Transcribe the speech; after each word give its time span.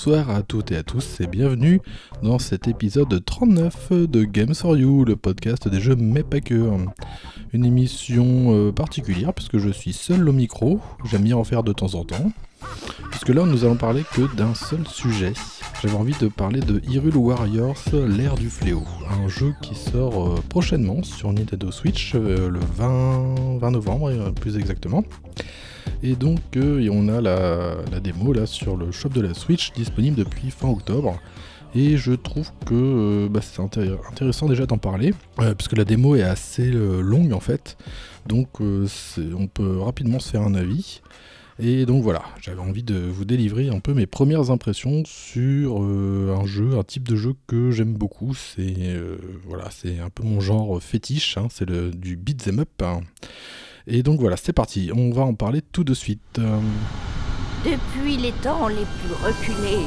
Bonsoir 0.00 0.30
à 0.30 0.42
toutes 0.44 0.70
et 0.70 0.76
à 0.76 0.84
tous 0.84 1.20
et 1.20 1.26
bienvenue 1.26 1.80
dans 2.22 2.38
cet 2.38 2.68
épisode 2.68 3.24
39 3.24 3.90
de 3.90 4.22
Games 4.22 4.54
for 4.54 4.76
You, 4.76 5.04
le 5.04 5.16
podcast 5.16 5.66
des 5.66 5.80
jeux 5.80 5.96
mais 5.96 6.22
pas 6.22 6.40
que. 6.40 6.70
Une 7.52 7.64
émission 7.64 8.54
euh, 8.54 8.70
particulière 8.70 9.34
puisque 9.34 9.58
je 9.58 9.70
suis 9.70 9.92
seul 9.92 10.28
au 10.28 10.32
micro, 10.32 10.78
j'aime 11.04 11.22
bien 11.22 11.36
en 11.36 11.42
faire 11.42 11.64
de 11.64 11.72
temps 11.72 11.96
en 11.96 12.04
temps. 12.04 12.30
Puisque 13.10 13.30
là 13.30 13.44
nous 13.44 13.64
allons 13.64 13.74
parler 13.74 14.04
que 14.14 14.32
d'un 14.36 14.54
seul 14.54 14.86
sujet. 14.86 15.32
J'avais 15.82 15.96
envie 15.96 16.16
de 16.20 16.28
parler 16.28 16.60
de 16.60 16.80
Hyrule 16.88 17.16
Warriors, 17.16 17.82
l'ère 17.92 18.36
du 18.36 18.50
fléau, 18.50 18.84
un 19.10 19.26
jeu 19.26 19.52
qui 19.62 19.74
sort 19.74 20.28
euh, 20.28 20.40
prochainement 20.48 21.02
sur 21.02 21.32
Nintendo 21.32 21.72
Switch 21.72 22.12
euh, 22.14 22.48
le 22.48 22.60
20, 22.60 23.58
20 23.58 23.70
novembre 23.72 24.30
plus 24.30 24.58
exactement. 24.58 25.02
Et 26.02 26.14
donc 26.14 26.40
euh, 26.56 26.88
on 26.92 27.08
a 27.08 27.20
la, 27.20 28.00
démo 28.00 28.32
là 28.32 28.46
sur 28.46 28.76
le 28.76 28.92
shop 28.92 29.10
de 29.10 29.20
la 29.20 29.34
Switch 29.34 29.72
disponible 29.72 30.16
depuis 30.16 30.50
fin 30.50 30.68
octobre. 30.68 31.20
Et 31.74 31.96
je 31.96 32.12
trouve 32.12 32.50
que 32.64 32.74
euh, 32.74 33.28
bah, 33.28 33.40
c'est 33.42 33.60
intéressant 33.60 34.48
déjà 34.48 34.64
d'en 34.64 34.78
parler, 34.78 35.12
euh, 35.40 35.54
puisque 35.54 35.76
la 35.76 35.84
démo 35.84 36.16
est 36.16 36.22
assez 36.22 36.70
longue 36.70 37.32
en 37.32 37.40
fait. 37.40 37.76
Donc 38.26 38.60
on 38.60 39.46
peut 39.46 39.78
rapidement 39.78 40.18
se 40.18 40.30
faire 40.30 40.42
un 40.42 40.54
avis. 40.54 41.00
Et 41.60 41.86
donc 41.86 42.04
voilà, 42.04 42.22
j'avais 42.40 42.60
envie 42.60 42.84
de 42.84 42.94
vous 42.94 43.24
délivrer 43.24 43.68
un 43.68 43.80
peu 43.80 43.92
mes 43.92 44.06
premières 44.06 44.52
impressions 44.52 45.02
sur 45.04 45.82
un 45.82 46.46
jeu, 46.46 46.78
un 46.78 46.84
type 46.84 47.08
de 47.08 47.16
jeu 47.16 47.34
que 47.48 47.72
j'aime 47.72 47.94
beaucoup. 47.94 48.32
C'est 48.34 48.96
voilà, 49.44 49.68
c'est 49.70 49.98
un 49.98 50.08
peu 50.08 50.22
mon 50.22 50.40
genre 50.40 50.80
fétiche, 50.80 51.36
hein. 51.36 51.48
c'est 51.50 51.68
du 51.68 52.16
beat'em 52.16 52.60
up. 52.60 52.82
Et 53.90 54.02
donc 54.02 54.20
voilà, 54.20 54.36
c'est 54.36 54.52
parti, 54.52 54.90
on 54.94 55.10
va 55.10 55.22
en 55.22 55.32
parler 55.34 55.62
tout 55.72 55.82
de 55.82 55.94
suite. 55.94 56.20
Euh, 56.38 56.60
Depuis 57.64 58.18
les 58.18 58.32
temps 58.32 58.68
les 58.68 58.74
plus 58.84 59.14
reculés, 59.24 59.86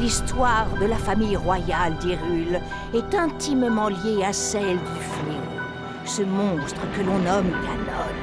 l'histoire 0.00 0.66
de 0.80 0.86
la 0.86 0.96
famille 0.96 1.36
royale 1.36 1.94
d'Hyrule 1.98 2.58
est 2.94 3.14
intimement 3.14 3.88
liée 3.88 4.24
à 4.24 4.32
celle 4.32 4.78
du 4.78 5.00
fléau, 5.00 5.42
ce 6.06 6.22
monstre 6.22 6.80
que 6.96 7.02
l'on 7.02 7.18
nomme 7.18 7.50
Ganon. 7.50 8.14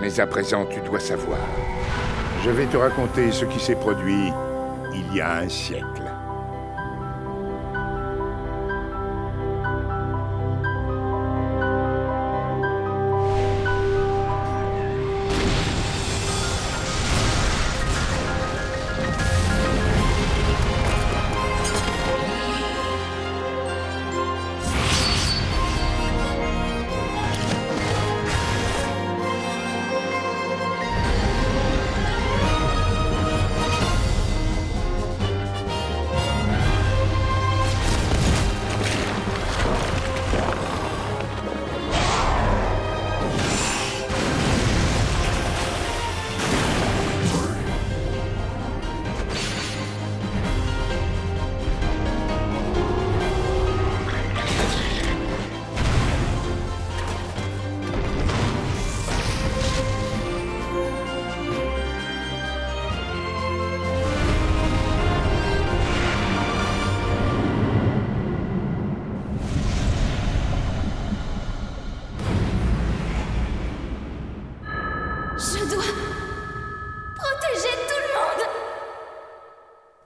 Mais 0.00 0.18
à 0.18 0.26
présent, 0.26 0.66
tu 0.72 0.80
dois 0.88 1.00
savoir. 1.00 1.38
Je 2.42 2.48
vais 2.48 2.64
te 2.64 2.78
raconter 2.78 3.30
ce 3.30 3.44
qui 3.44 3.60
s'est 3.60 3.74
produit 3.76 4.32
il 4.94 5.14
y 5.14 5.20
a 5.20 5.40
un 5.40 5.48
siècle. 5.50 5.99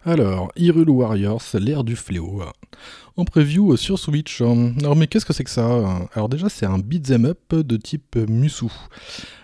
Alors, 0.06 0.52
Hyrule 0.54 0.90
Warriors, 0.90 1.42
l'ère 1.54 1.82
du 1.82 1.96
fléau. 1.96 2.42
En 3.16 3.24
preview 3.24 3.74
sur 3.78 3.98
Switch. 3.98 4.42
Alors, 4.42 4.96
mais 4.96 5.06
qu'est-ce 5.06 5.24
que 5.24 5.32
c'est 5.32 5.44
que 5.44 5.50
ça? 5.50 6.08
Alors, 6.12 6.28
déjà, 6.28 6.50
c'est 6.50 6.66
un 6.66 6.78
beat'em 6.78 7.24
up 7.24 7.54
de 7.54 7.76
type 7.78 8.16
Musu. 8.16 8.66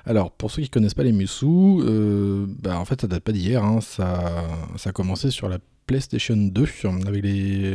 Alors, 0.05 0.31
pour 0.31 0.51
ceux 0.51 0.61
qui 0.61 0.69
connaissent 0.69 0.93
pas 0.93 1.03
les 1.03 1.13
Musu, 1.13 1.47
euh, 1.47 2.45
bah, 2.63 2.79
en 2.79 2.85
fait, 2.85 3.01
ça 3.01 3.07
date 3.07 3.25
pas 3.25 3.33
d'hier. 3.33 3.65
Hein. 3.65 3.81
Ça, 3.81 4.47
ça 4.77 4.91
a 4.91 4.93
commencé 4.93 5.31
sur 5.31 5.49
la 5.49 5.59
PlayStation 5.87 6.37
2 6.37 6.67
avec, 7.07 7.23
les, 7.23 7.75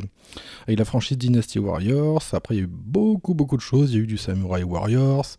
avec 0.68 0.78
la 0.78 0.86
franchise 0.86 1.18
Dynasty 1.18 1.58
Warriors. 1.58 2.24
Après, 2.34 2.54
il 2.54 2.58
y 2.60 2.62
a 2.62 2.66
eu 2.66 2.70
beaucoup, 2.72 3.34
beaucoup 3.34 3.58
de 3.58 3.62
choses. 3.62 3.94
Il 3.94 3.96
y 3.96 4.00
a 4.00 4.04
eu 4.04 4.08
du 4.08 4.20
Samurai 4.20 4.62
Warriors. 4.62 5.38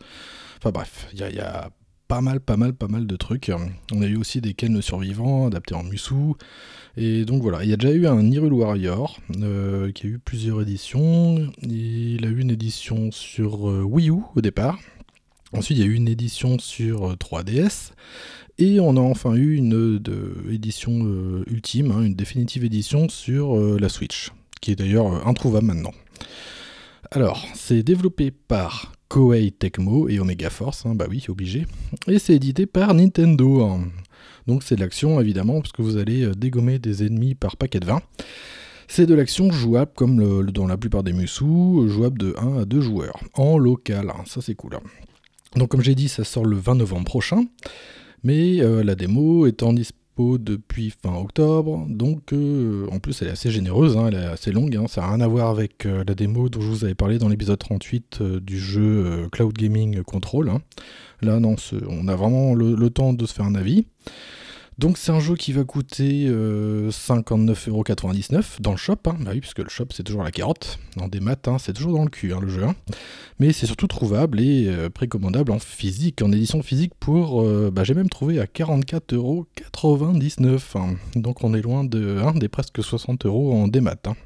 Enfin, 0.59 0.73
bref, 0.73 1.07
il 1.13 1.21
y 1.21 1.23
a, 1.23 1.31
y 1.31 1.39
a 1.39 1.71
pas 2.09 2.21
mal, 2.21 2.41
pas 2.41 2.57
mal, 2.57 2.73
pas 2.73 2.89
mal 2.89 3.07
de 3.07 3.17
trucs. 3.17 3.51
On 3.93 4.03
a 4.03 4.07
eu 4.07 4.17
aussi 4.17 4.41
des 4.41 4.55
Ken 4.55 4.75
le 4.75 4.83
survivant 4.83 5.47
adaptés 5.47 5.75
en 5.75 5.83
Musu. 5.83 6.35
Et 6.97 7.27
donc 7.27 7.43
voilà, 7.43 7.63
il 7.63 7.69
y 7.69 7.75
a 7.75 7.77
déjà 7.77 7.93
eu 7.93 8.07
un 8.07 8.21
Hyrule 8.23 8.55
Warrior 8.55 9.19
euh, 9.43 9.93
qui 9.93 10.07
a 10.07 10.11
eu 10.11 10.19
plusieurs 10.19 10.63
éditions. 10.63 11.51
Il 11.63 12.25
a 12.25 12.29
eu 12.29 12.41
une 12.41 12.51
édition 12.51 13.11
sur 13.13 13.69
euh, 13.69 13.83
Wii 13.83 14.09
U 14.11 14.23
au 14.35 14.41
départ. 14.41 14.79
Ensuite, 15.53 15.79
il 15.79 15.85
y 15.85 15.85
a 15.85 15.91
eu 15.91 15.95
une 15.95 16.09
édition 16.09 16.59
sur 16.59 17.15
3DS. 17.17 17.91
Euh, 17.91 17.95
Et 18.59 18.81
on 18.81 18.97
a 18.97 19.01
enfin 19.01 19.35
eu 19.35 19.57
une 19.57 20.01
édition 20.51 20.91
ultime, 21.47 21.91
hein, 21.91 22.03
une 22.03 22.15
définitive 22.15 22.65
édition 22.65 23.11
sur 23.11 23.55
la 23.79 23.91
Switch, 23.91 24.31
qui 24.63 24.73
est 24.73 24.77
d'ailleurs 24.77 25.27
introuvable 25.29 25.67
maintenant. 25.67 25.93
Alors, 27.11 27.47
c'est 27.55 27.83
développé 27.83 28.31
par 28.31 28.93
Koei 29.09 29.51
Tecmo 29.51 30.09
et 30.09 30.19
Omega 30.19 30.51
Force, 30.51 30.87
hein, 30.87 30.95
bah 30.95 31.07
oui, 31.09 31.25
obligé. 31.29 31.67
Et 32.09 32.19
c'est 32.19 32.35
édité 32.35 32.67
par 32.67 32.95
Nintendo. 32.95 33.63
Hein. 33.63 33.85
Donc 34.47 34.63
c'est 34.63 34.77
de 34.77 34.81
l'action 34.81 35.21
évidemment, 35.21 35.61
parce 35.61 35.73
que 35.73 35.83
vous 35.83 35.97
allez 35.97 36.25
euh, 36.25 36.35
dégommer 36.35 36.79
des 36.79 37.05
ennemis 37.05 37.35
par 37.35 37.57
paquet 37.57 37.81
de 37.81 37.87
20. 37.87 38.01
C'est 38.89 39.07
de 39.07 39.15
l'action 39.15 39.51
jouable 39.51 39.91
comme 39.95 40.51
dans 40.53 40.67
la 40.67 40.77
plupart 40.77 41.03
des 41.03 41.13
Musou, 41.13 41.89
jouable 41.89 42.19
de 42.19 42.35
1 42.39 42.59
à 42.59 42.65
2 42.65 42.81
joueurs, 42.81 43.19
en 43.35 43.59
local, 43.59 44.11
hein, 44.11 44.23
ça 44.27 44.41
c'est 44.41 44.55
cool. 44.55 44.79
Donc 45.57 45.71
comme 45.71 45.83
j'ai 45.83 45.97
dit, 45.97 46.09
ça 46.09 46.23
sort 46.23 46.45
le 46.45 46.57
20 46.57 46.77
novembre 46.77 47.05
prochain, 47.05 47.45
mais 48.23 48.61
euh, 48.61 48.85
la 48.85 48.95
démo 48.95 49.47
est 49.47 49.63
en 49.63 49.75
depuis 50.19 50.91
fin 50.91 51.15
octobre, 51.15 51.87
donc 51.89 52.33
euh, 52.33 52.89
en 52.91 52.99
plus 52.99 53.21
elle 53.21 53.29
est 53.29 53.33
assez 53.33 53.51
généreuse, 53.51 53.97
hein, 53.97 54.07
elle 54.09 54.15
est 54.15 54.25
assez 54.25 54.51
longue, 54.51 54.75
hein, 54.75 54.87
ça 54.89 55.03
n'a 55.03 55.09
rien 55.09 55.21
à 55.21 55.29
voir 55.29 55.51
avec 55.51 55.85
euh, 55.85 56.05
la 56.07 56.15
démo 56.15 56.49
dont 56.49 56.61
je 56.63 56.69
vous 56.69 56.85
avais 56.85 56.95
parlé 56.95 57.19
dans 57.19 57.29
l'épisode 57.29 57.59
38 57.59 58.19
euh, 58.21 58.41
du 58.41 58.59
jeu 58.59 59.29
Cloud 59.31 59.53
Gaming 59.53 60.03
Control. 60.03 60.49
hein. 60.49 60.63
Là 61.21 61.39
non, 61.39 61.57
on 61.89 62.09
a 62.09 62.17
vraiment 62.17 62.55
le 62.55 62.91
temps 62.91 63.13
de 63.13 63.25
se 63.27 63.33
faire 63.35 63.47
un 63.47 63.55
avis. 63.55 63.87
Donc 64.79 64.99
c'est 64.99 65.11
un 65.11 65.21
jeu 65.21 65.37
qui 65.37 65.53
va 65.53 65.65
coûter 65.65 66.27
euh, 66.29 66.91
59,99€ 66.91 68.61
dans 68.61 68.73
le 68.73 68.77
shop, 68.77 68.99
hein. 69.07 69.17
bah 69.21 69.31
oui, 69.33 69.41
puisque 69.41 69.61
le 69.61 69.71
shop 69.71 69.87
c'est 69.91 70.03
toujours 70.03 70.23
la 70.23 70.31
carotte, 70.31 70.79
dans 70.97 71.09
des 71.09 71.21
maths, 71.21 71.49
hein, 71.49 71.57
c'est 71.59 71.73
toujours 71.73 71.97
dans 71.97 72.05
le 72.05 72.11
cul 72.11 72.35
hein, 72.35 72.41
le 72.43 72.49
jeu. 72.49 72.67
Mais 73.39 73.55
c'est 73.55 73.65
surtout 73.65 73.87
trouvable 73.87 74.39
et 74.39 74.67
euh, 74.69 74.91
précommandable 74.91 75.51
en 75.51 75.59
physique, 75.59 76.21
en 76.21 76.31
édition 76.31 76.63
physique 76.63 76.93
pour, 77.01 77.41
euh, 77.41 77.71
bah, 77.73 77.85
j'ai 77.85 77.95
même 77.95 78.11
trouvé 78.11 78.39
à 78.39 78.45
44,99€. 78.45 80.79
hein. 80.79 80.97
Donc 81.15 81.43
on 81.43 81.55
est 81.55 81.63
loin 81.63 81.83
de, 81.85 82.21
des 82.39 82.49
presque 82.49 82.81
60€ 82.81 83.29
en 83.29 83.69
démat. 83.69 83.93
Hein. 84.05 84.13
De 84.13 84.17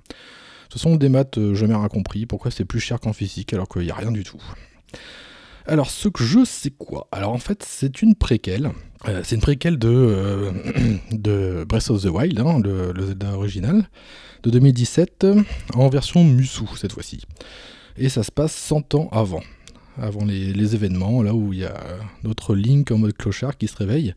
toute 0.64 0.73
façon, 0.82 0.97
démat, 0.97 1.26
euh, 1.37 1.55
jamais 1.55 1.76
rien 1.76 1.87
compris, 1.88 2.26
pourquoi 2.26 2.50
c'est 2.50 2.64
plus 2.64 2.81
cher 2.81 2.99
qu'en 2.99 3.12
physique 3.12 3.52
alors 3.52 3.69
qu'il 3.69 3.82
n'y 3.82 3.91
a 3.91 3.94
rien 3.97 4.11
du 4.11 4.25
tout? 4.25 4.43
Alors, 5.66 5.90
ce 5.90 6.08
que 6.08 6.24
je 6.24 6.44
sais 6.44 6.70
quoi 6.70 7.08
Alors, 7.12 7.32
en 7.32 7.38
fait, 7.38 7.64
c'est 7.66 8.02
une 8.02 8.14
préquelle. 8.14 8.70
Euh, 9.08 9.22
c'est 9.24 9.34
une 9.34 9.40
préquelle 9.40 9.78
de, 9.78 9.88
euh, 9.88 10.52
de 11.12 11.64
Breath 11.68 11.90
of 11.90 12.02
the 12.02 12.06
Wild, 12.06 12.38
hein, 12.40 12.60
le, 12.62 12.92
original, 13.34 13.88
de 14.42 14.50
2017, 14.50 15.24
euh, 15.24 15.42
en 15.74 15.88
version 15.88 16.24
Musou 16.24 16.68
cette 16.76 16.92
fois-ci. 16.92 17.22
Et 17.96 18.08
ça 18.08 18.22
se 18.22 18.30
passe 18.30 18.52
100 18.52 18.94
ans 18.94 19.08
avant, 19.12 19.42
avant 20.00 20.25
les, 20.25 20.75
événements, 20.75 21.23
là 21.23 21.35
où 21.35 21.52
il 21.52 21.61
y 21.61 21.64
a 21.64 21.75
notre 22.25 22.55
Link 22.55 22.91
en 22.91 22.99
mode 22.99 23.12
clochard 23.12 23.56
qui 23.56 23.69
se 23.69 23.76
réveille. 23.76 24.14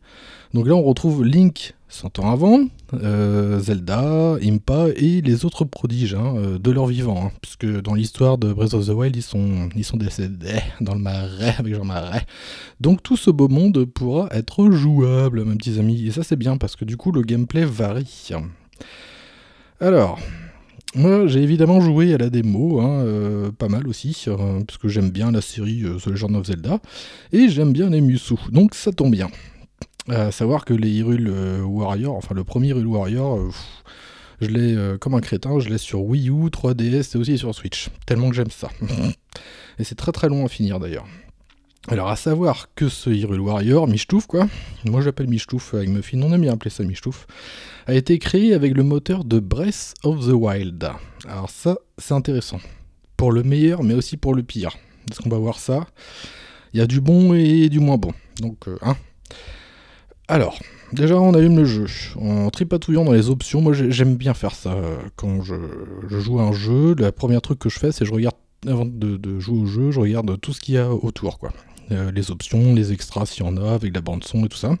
Donc 0.52 0.66
là, 0.66 0.74
on 0.74 0.82
retrouve 0.82 1.24
Link 1.24 1.74
100 1.88 2.18
ans 2.18 2.30
avant, 2.30 2.60
euh, 2.94 3.58
Zelda, 3.60 4.36
Impa 4.42 4.88
et 4.96 5.20
les 5.20 5.44
autres 5.44 5.64
prodiges 5.64 6.14
hein, 6.14 6.34
euh, 6.36 6.58
de 6.58 6.70
leur 6.70 6.86
vivant. 6.86 7.26
hein, 7.26 7.32
puisque 7.40 7.66
dans 7.66 7.94
l'histoire 7.94 8.38
de 8.38 8.52
Breath 8.52 8.74
of 8.74 8.86
the 8.86 8.90
Wild, 8.90 9.14
ils 9.14 9.22
sont, 9.22 9.68
ils 9.76 9.84
sont 9.84 9.96
décédés 9.96 10.60
dans 10.80 10.94
le 10.94 11.00
marais 11.00 11.54
avec 11.58 11.74
Jean 11.74 11.84
Marais. 11.84 12.24
Donc 12.80 13.02
tout 13.02 13.16
ce 13.16 13.30
beau 13.30 13.48
monde 13.48 13.84
pourra 13.84 14.28
être 14.32 14.70
jouable, 14.70 15.44
mes 15.44 15.56
petits 15.56 15.78
amis. 15.78 16.06
Et 16.06 16.10
ça, 16.10 16.22
c'est 16.22 16.36
bien 16.36 16.56
parce 16.56 16.76
que 16.76 16.84
du 16.84 16.96
coup, 16.96 17.12
le 17.12 17.22
gameplay 17.22 17.64
varie. 17.64 18.30
Alors, 19.80 20.18
j'ai 20.94 21.42
évidemment 21.42 21.80
joué 21.80 22.14
à 22.14 22.18
la 22.18 22.30
démo, 22.30 22.80
hein, 22.80 23.04
euh, 23.04 23.50
pas 23.50 23.68
mal 23.68 23.88
aussi, 23.88 24.24
euh, 24.28 24.60
parce 24.64 24.78
que 24.78 24.88
j'aime 24.88 25.10
bien 25.10 25.32
la 25.32 25.40
série 25.40 25.82
euh, 25.84 25.98
The 25.98 26.06
Legend 26.06 26.36
of 26.36 26.46
Zelda, 26.46 26.80
et 27.32 27.48
j'aime 27.48 27.72
bien 27.72 27.90
les 27.90 28.00
Musou, 28.00 28.38
donc 28.50 28.74
ça 28.74 28.92
tombe 28.92 29.10
bien. 29.10 29.28
À 30.08 30.30
savoir 30.30 30.64
que 30.64 30.74
les 30.74 30.90
Hyrule 30.90 31.28
euh, 31.28 31.62
Warrior, 31.62 32.14
enfin 32.14 32.34
le 32.34 32.44
premier 32.44 32.68
Hyrule 32.68 32.86
Warrior, 32.86 33.40
je 34.40 34.48
l'ai 34.48 34.76
comme 35.00 35.14
un 35.14 35.20
crétin, 35.20 35.58
je 35.60 35.68
l'ai 35.68 35.78
sur 35.78 36.02
Wii 36.02 36.28
U, 36.28 36.50
3DS 36.50 37.16
et 37.16 37.18
aussi 37.18 37.38
sur 37.38 37.54
Switch, 37.54 37.88
tellement 38.06 38.28
que 38.28 38.36
j'aime 38.36 38.50
ça. 38.50 38.68
et 39.78 39.84
c'est 39.84 39.94
très 39.94 40.12
très 40.12 40.28
long 40.28 40.44
à 40.44 40.48
finir 40.48 40.78
d'ailleurs. 40.78 41.06
Alors 41.88 42.08
à 42.08 42.16
savoir 42.16 42.68
que 42.74 42.88
ce 42.88 43.10
Hyrule 43.10 43.40
Warrior, 43.40 43.86
Michtouf 43.86 44.26
quoi, 44.26 44.46
moi 44.86 45.02
j'appelle 45.02 45.28
Michtouf 45.28 45.74
avec 45.74 45.90
Muffin, 45.90 46.20
on 46.22 46.32
aime 46.32 46.40
bien 46.40 46.54
appeler 46.54 46.70
ça 46.70 46.82
Michtouf, 46.82 47.26
a 47.86 47.92
été 47.94 48.18
créé 48.18 48.54
avec 48.54 48.74
le 48.74 48.82
moteur 48.82 49.24
de 49.24 49.38
Breath 49.38 49.92
of 50.02 50.26
the 50.26 50.32
Wild. 50.32 50.88
Alors 51.28 51.50
ça, 51.50 51.76
c'est 51.98 52.14
intéressant. 52.14 52.58
Pour 53.18 53.32
le 53.32 53.42
meilleur, 53.42 53.82
mais 53.82 53.92
aussi 53.94 54.16
pour 54.16 54.34
le 54.34 54.42
pire. 54.42 54.70
Parce 55.06 55.20
qu'on 55.20 55.28
va 55.28 55.36
voir 55.38 55.58
ça. 55.58 55.86
Il 56.72 56.78
y 56.78 56.82
a 56.82 56.86
du 56.86 57.00
bon 57.02 57.34
et 57.34 57.68
du 57.68 57.80
moins 57.80 57.98
bon. 57.98 58.12
Donc, 58.40 58.66
euh, 58.66 58.76
hein. 58.82 58.96
Alors, 60.26 60.58
déjà, 60.94 61.20
on 61.20 61.34
allume 61.34 61.56
le 61.56 61.64
jeu. 61.66 61.86
En 62.18 62.48
tripatouillant 62.50 63.04
dans 63.04 63.12
les 63.12 63.28
options, 63.28 63.60
moi 63.60 63.74
j'ai- 63.74 63.90
j'aime 63.92 64.16
bien 64.16 64.32
faire 64.32 64.54
ça. 64.54 64.72
euh, 64.72 64.96
Quand 65.16 65.42
je, 65.42 65.54
je 66.08 66.18
joue 66.18 66.40
à 66.40 66.44
un 66.44 66.52
jeu, 66.52 66.94
le 66.98 67.12
premier 67.12 67.38
truc 67.42 67.58
que 67.58 67.68
je 67.68 67.78
fais, 67.78 67.92
c'est 67.92 68.06
je 68.06 68.12
regarde, 68.12 68.34
avant 68.66 68.86
de, 68.86 69.18
de 69.18 69.38
jouer 69.38 69.58
au 69.60 69.66
jeu, 69.66 69.90
je 69.90 70.00
regarde 70.00 70.40
tout 70.40 70.54
ce 70.54 70.60
qu'il 70.60 70.74
y 70.74 70.78
a 70.78 70.90
autour, 70.90 71.38
quoi. 71.38 71.52
Euh, 71.92 72.10
les 72.12 72.30
options, 72.30 72.74
les 72.74 72.92
extras 72.92 73.26
s'il 73.26 73.44
y 73.44 73.48
en 73.48 73.56
a, 73.56 73.74
avec 73.74 73.94
la 73.94 74.00
bande-son 74.00 74.44
et 74.44 74.48
tout 74.48 74.56
ça. 74.56 74.76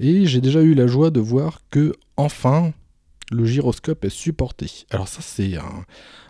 Et 0.00 0.26
j'ai 0.26 0.40
déjà 0.40 0.60
eu 0.62 0.74
la 0.74 0.86
joie 0.86 1.10
de 1.10 1.20
voir 1.20 1.60
que, 1.70 1.92
enfin, 2.16 2.72
le 3.30 3.44
gyroscope 3.46 4.04
est 4.04 4.10
supporté. 4.10 4.70
Alors 4.90 5.08
ça, 5.08 5.20
c'est 5.22 5.52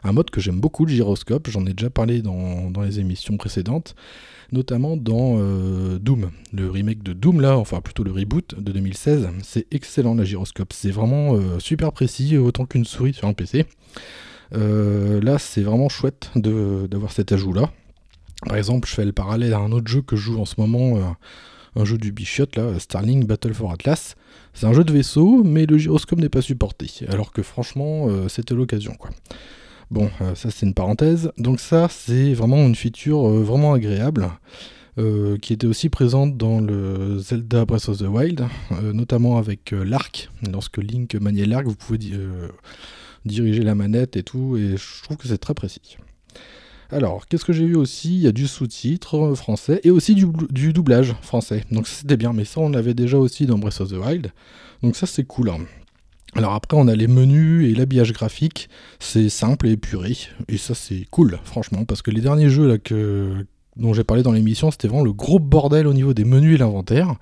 un, 0.05 0.12
mode 0.12 0.31
que 0.31 0.41
j'aime 0.41 0.61
beaucoup, 0.61 0.85
le 0.85 0.93
gyroscope. 0.93 1.49
J'en 1.51 1.65
ai 1.67 1.73
déjà 1.73 1.91
parlé 1.91 2.23
dans, 2.23 2.71
les 2.83 3.01
émissions 3.01 3.37
précédentes, 3.37 3.95
notamment 4.53 4.97
dans 4.97 5.37
euh, 5.39 5.99
Doom. 5.99 6.31
Le 6.53 6.71
remake 6.71 7.03
de 7.03 7.12
Doom, 7.12 7.41
là, 7.41 7.56
enfin 7.56 7.81
plutôt 7.81 8.05
le 8.05 8.12
reboot 8.12 8.55
de 8.61 8.73
2016. 8.73 9.31
C'est 9.43 9.67
excellent, 9.71 10.15
le 10.15 10.25
gyroscope. 10.25 10.73
C'est 10.73 10.91
vraiment 10.91 11.35
euh, 11.35 11.59
super 11.59 11.93
précis, 11.93 12.37
autant 12.37 12.67
qu'une 12.67 12.85
souris 12.85 13.15
sur 13.15 13.29
un 13.29 13.33
PC. 13.33 13.65
Là, 14.53 15.39
c'est 15.39 15.62
vraiment 15.62 15.89
chouette 15.89 16.31
d'avoir 16.37 17.11
cet 17.11 17.33
ajout-là. 17.33 17.71
Par 18.46 18.56
exemple, 18.56 18.88
je 18.88 18.94
fais 18.94 19.05
le 19.05 19.12
parallèle 19.12 19.55
à 19.55 19.58
un 19.58 19.73
autre 19.73 19.88
jeu 19.88 20.02
que 20.02 20.17
je 20.17 20.23
joue 20.23 20.41
en 20.41 20.44
ce 20.44 20.55
moment, 20.58 20.96
euh, 20.96 21.00
un 21.76 21.85
jeu 21.85 21.99
du 21.99 22.12
Bichot, 22.12 22.46
là, 22.56 22.79
Starling 22.79 23.25
Battle 23.26 23.55
for 23.55 23.73
Atlas. 23.73 24.14
C'est 24.52 24.67
un 24.67 24.73
jeu 24.73 24.85
de 24.85 24.93
vaisseau, 24.93 25.43
mais 25.44 25.67
le 25.67 25.79
gyroscope 25.79 26.20
n'est 26.20 26.29
pas 26.29 26.43
supporté. 26.43 26.88
Alors 27.08 27.32
que 27.32 27.43
franchement, 27.43 28.06
euh, 28.08 28.29
c'était 28.29 28.55
l'occasion. 28.55 28.96
Bon, 29.91 30.11
euh, 30.20 30.35
ça 30.35 30.50
c'est 30.50 30.67
une 30.67 30.75
parenthèse. 30.75 31.32
Donc 31.38 31.58
ça, 31.61 31.88
c'est 31.91 32.35
vraiment 32.35 32.64
une 32.67 32.75
feature 32.75 33.29
vraiment 33.29 33.73
agréable, 33.73 34.31
qui 35.43 35.52
était 35.52 35.67
aussi 35.67 35.88
présente 35.88 36.37
dans 36.37 36.61
le 36.61 37.19
Zelda 37.19 37.64
Breath 37.64 37.88
of 37.88 37.99
the 37.99 38.02
Wild, 38.06 38.46
notamment 38.93 39.38
avec 39.38 39.73
l'arc. 39.73 40.31
Lorsque 40.52 40.79
Link 40.79 41.17
maniait 41.17 41.46
l'arc, 41.46 41.67
vous 41.67 41.75
pouvez 41.75 41.99
di- 41.99 42.14
diriger 43.25 43.62
la 43.62 43.75
manette 43.75 44.17
et 44.17 44.23
tout, 44.23 44.56
et 44.56 44.76
je 44.76 45.02
trouve 45.02 45.17
que 45.17 45.26
c'est 45.26 45.38
très 45.38 45.55
précis. 45.55 45.96
Alors, 46.90 47.26
qu'est-ce 47.26 47.44
que 47.44 47.52
j'ai 47.52 47.66
vu 47.66 47.76
aussi? 47.76 48.14
Il 48.16 48.22
y 48.22 48.26
a 48.26 48.32
du 48.32 48.46
sous-titre 48.46 49.34
français 49.34 49.81
et 49.84 49.90
aussi 49.90 50.14
du, 50.14 50.26
bl- 50.26 50.52
du 50.52 50.72
doublage 50.72 51.14
français. 51.22 51.64
Donc 51.70 51.88
c'était 51.88 52.16
bien, 52.16 52.32
mais 52.32 52.44
ça 52.44 52.60
on 52.60 52.69
l'avait 52.69 52.94
déjà 52.94 53.19
aussi 53.19 53.46
dans 53.46 53.58
Breath 53.58 53.81
of 53.81 53.90
the 53.90 53.96
Wild. 53.96 54.32
Donc 54.82 54.94
ça 54.96 55.06
c'est 55.06 55.25
cool. 55.25 55.50
hein. 55.50 55.58
Alors 56.34 56.53
après 56.53 56.76
on 56.76 56.88
a 56.88 56.94
les 56.94 57.06
menus 57.06 57.70
et 57.70 57.74
l'habillage 57.74 58.12
graphique, 58.12 58.69
c'est 58.98 59.29
simple 59.29 59.67
et 59.69 59.72
épuré. 59.72 60.17
Et 60.48 60.58
ça 60.58 60.74
c'est 60.74 61.06
cool, 61.10 61.38
franchement, 61.44 61.84
parce 61.84 62.03
que 62.03 62.10
les 62.10 62.20
derniers 62.20 62.50
jeux 62.50 62.67
là 62.67 62.76
dont 63.76 63.93
j'ai 63.93 64.05
parlé 64.05 64.22
dans 64.22 64.31
l'émission, 64.31 64.70
c'était 64.70 64.86
vraiment 64.86 65.03
le 65.03 65.12
gros 65.12 65.41
bordel 65.41 65.88
au 65.88 65.93
niveau 65.93 66.14
des 66.14 66.24
menus 66.24 66.55
et 66.55 66.58
l'inventaire. 66.58 67.14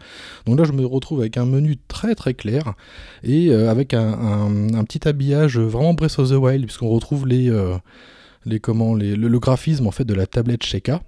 Donc 0.44 0.58
là, 0.58 0.64
je 0.64 0.72
me 0.72 0.84
retrouve 0.84 1.20
avec 1.20 1.38
un 1.38 1.46
menu 1.46 1.78
très 1.88 2.14
très 2.14 2.34
clair 2.34 2.74
et 3.22 3.48
euh, 3.48 3.70
avec 3.70 3.94
un 3.94 4.84
petit 4.84 5.08
habillage 5.08 5.58
vraiment 5.58 5.94
Breath 5.94 6.18
of 6.18 6.28
the 6.28 6.34
Wild, 6.34 6.66
puisqu'on 6.66 6.90
retrouve 6.90 7.26
les, 7.26 7.48
euh, 7.48 7.76
les 8.44 8.60
comment 8.60 8.94
les, 8.94 9.16
le, 9.16 9.38
graphisme 9.38 9.86
en 9.86 9.90
fait 9.90 10.04
de 10.04 10.14
la 10.14 10.26
tablette 10.26 10.62
Sheikah. 10.64 11.02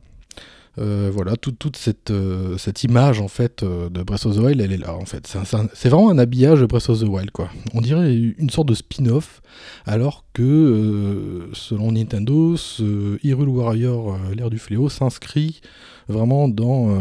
Euh, 0.78 1.08
voilà, 1.12 1.36
toute, 1.36 1.76
cette, 1.76 2.10
euh, 2.10 2.58
cette 2.58 2.82
image 2.82 3.20
en 3.20 3.28
fait 3.28 3.62
euh, 3.62 3.88
de 3.88 4.02
Breath 4.02 4.26
of 4.26 4.34
the 4.34 4.40
Wild, 4.40 4.60
elle 4.60 4.72
est 4.72 4.76
là 4.76 4.96
en 4.96 5.04
fait. 5.04 5.32
C'est 5.72 5.88
vraiment 5.88 6.10
un 6.10 6.18
habillage 6.18 6.60
de 6.60 6.66
Breath 6.66 6.88
of 6.88 6.98
the 6.98 7.04
Wild 7.04 7.30
quoi. 7.30 7.48
On 7.74 7.80
dirait 7.80 8.12
une 8.12 8.50
sorte 8.50 8.68
de 8.68 8.74
spin-off, 8.74 9.40
alors 9.86 10.24
que 10.32 11.48
selon 11.52 11.92
Nintendo, 11.92 12.56
ce 12.56 13.24
Hyrule 13.24 13.50
Warrior, 13.50 14.18
l'ère 14.34 14.50
du 14.50 14.58
fléau, 14.58 14.88
s'inscrit 14.88 15.60
vraiment 16.08 16.48
dans. 16.48 16.98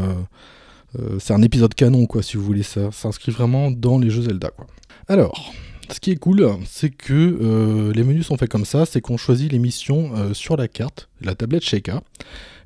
c'est 1.18 1.34
un 1.34 1.42
épisode 1.42 1.74
canon 1.74 2.06
quoi, 2.06 2.22
si 2.22 2.38
vous 2.38 2.44
voulez, 2.44 2.64
ça 2.64 2.92
s'inscrit 2.92 3.32
vraiment 3.32 3.72
dans 3.72 3.98
les 3.98 4.12
jeux 4.12 4.22
Zelda 4.22 4.52
quoi. 4.52 4.68
Alors, 5.08 5.52
ce 5.90 6.00
qui 6.00 6.12
est 6.12 6.16
cool, 6.16 6.48
c'est 6.66 6.90
que 6.90 7.14
euh, 7.14 7.92
les 7.94 8.04
menus 8.04 8.28
sont 8.28 8.38
faits 8.38 8.50
comme 8.50 8.66
ça, 8.66 8.86
c'est 8.86 9.02
qu'on 9.02 9.18
choisit 9.18 9.52
les 9.52 9.60
missions 9.60 10.12
euh, 10.16 10.34
sur 10.34 10.56
la 10.56 10.68
carte, 10.68 11.10
la 11.22 11.36
tablette 11.36 11.64
Sheikah. 11.64 12.02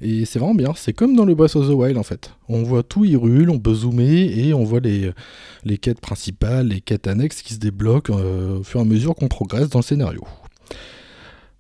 Et 0.01 0.25
c'est 0.25 0.37
vraiment 0.37 0.53
bien, 0.53 0.73
c'est 0.75 0.93
comme 0.93 1.15
dans 1.15 1.25
le 1.25 1.33
Breath 1.33 1.55
of 1.55 1.67
the 1.67 1.71
Wild 1.71 1.97
en 1.97 2.03
fait. 2.03 2.31
On 2.49 2.63
voit 2.63 2.83
tout 2.83 3.05
Hyrule, 3.05 3.49
on 3.49 3.59
peut 3.59 3.73
zoomer 3.73 4.37
et 4.37 4.53
on 4.53 4.63
voit 4.63 4.79
les, 4.79 5.11
les 5.63 5.77
quêtes 5.77 5.99
principales, 5.99 6.67
les 6.67 6.81
quêtes 6.81 7.07
annexes 7.07 7.41
qui 7.41 7.55
se 7.55 7.59
débloquent 7.59 8.15
euh, 8.15 8.59
au 8.59 8.63
fur 8.63 8.79
et 8.79 8.83
à 8.83 8.85
mesure 8.85 9.15
qu'on 9.15 9.27
progresse 9.27 9.69
dans 9.69 9.79
le 9.79 9.83
scénario. 9.83 10.23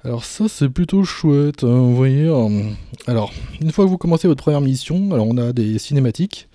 Alors 0.03 0.23
ça 0.23 0.45
c'est 0.47 0.69
plutôt 0.69 1.03
chouette, 1.03 1.63
hein, 1.63 1.79
vous 1.79 1.95
voyez. 1.95 2.31
alors, 3.07 3.33
une 3.59 3.71
fois 3.71 3.85
que 3.85 3.89
vous 3.89 3.97
commencez 3.97 4.27
votre 4.27 4.43
première 4.43 4.61
mission, 4.61 5.11
alors 5.11 5.27
on 5.27 5.37
a 5.37 5.53
des 5.53 5.79
cinématiques 5.79 6.47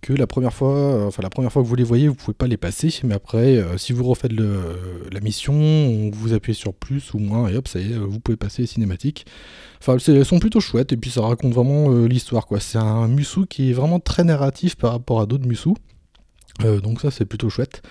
que 0.00 0.12
la 0.12 0.26
première 0.26 0.52
fois, 0.52 0.74
euh, 0.74 1.06
enfin 1.06 1.22
la 1.22 1.30
première 1.30 1.52
fois 1.52 1.62
que 1.62 1.68
vous 1.68 1.74
les 1.74 1.84
voyez, 1.84 2.08
vous 2.08 2.14
pouvez 2.14 2.34
pas 2.34 2.46
les 2.46 2.56
passer, 2.56 2.92
mais 3.04 3.14
après, 3.14 3.56
euh, 3.56 3.76
si 3.76 3.92
vous 3.92 4.04
refaites 4.04 4.32
la 4.32 5.20
mission, 5.20 6.10
vous 6.12 6.32
appuyez 6.32 6.54
sur 6.54 6.74
plus 6.74 7.12
ou 7.12 7.18
moins, 7.18 7.48
et 7.48 7.56
hop, 7.56 7.68
ça 7.68 7.80
y 7.80 7.92
est, 7.92 7.96
vous 7.96 8.20
pouvez 8.20 8.36
passer 8.36 8.62
les 8.62 8.66
cinématiques. 8.66 9.26
Enfin, 9.80 9.96
elles 10.08 10.24
sont 10.24 10.38
plutôt 10.38 10.60
chouettes, 10.60 10.92
et 10.92 10.96
puis 10.96 11.10
ça 11.10 11.22
raconte 11.22 11.52
vraiment 11.52 11.92
euh, 11.92 12.06
l'histoire, 12.06 12.46
quoi. 12.46 12.60
C'est 12.60 12.78
un 12.78 13.08
Musou 13.08 13.46
qui 13.46 13.70
est 13.70 13.72
vraiment 13.72 14.00
très 14.00 14.24
narratif 14.24 14.76
par 14.76 14.92
rapport 14.92 15.20
à 15.20 15.26
d'autres 15.26 15.46
Musou. 15.46 15.74
Euh, 16.64 16.80
donc 16.80 17.00
ça 17.00 17.10
c'est 17.10 17.24
plutôt 17.24 17.48
chouette. 17.48 17.82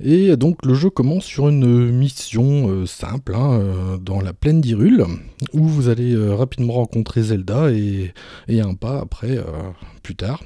Et 0.00 0.36
donc 0.36 0.64
le 0.66 0.74
jeu 0.74 0.90
commence 0.90 1.24
sur 1.24 1.48
une 1.48 1.90
mission 1.90 2.84
simple 2.84 3.34
hein, 3.34 3.98
dans 3.98 4.20
la 4.20 4.34
plaine 4.34 4.60
d'Irule 4.60 5.06
où 5.54 5.66
vous 5.66 5.88
allez 5.88 6.14
rapidement 6.34 6.74
rencontrer 6.74 7.22
Zelda 7.22 7.70
et, 7.70 8.12
et 8.46 8.60
un 8.60 8.74
pas 8.74 9.00
après 9.00 9.38
plus 10.02 10.14
tard. 10.14 10.42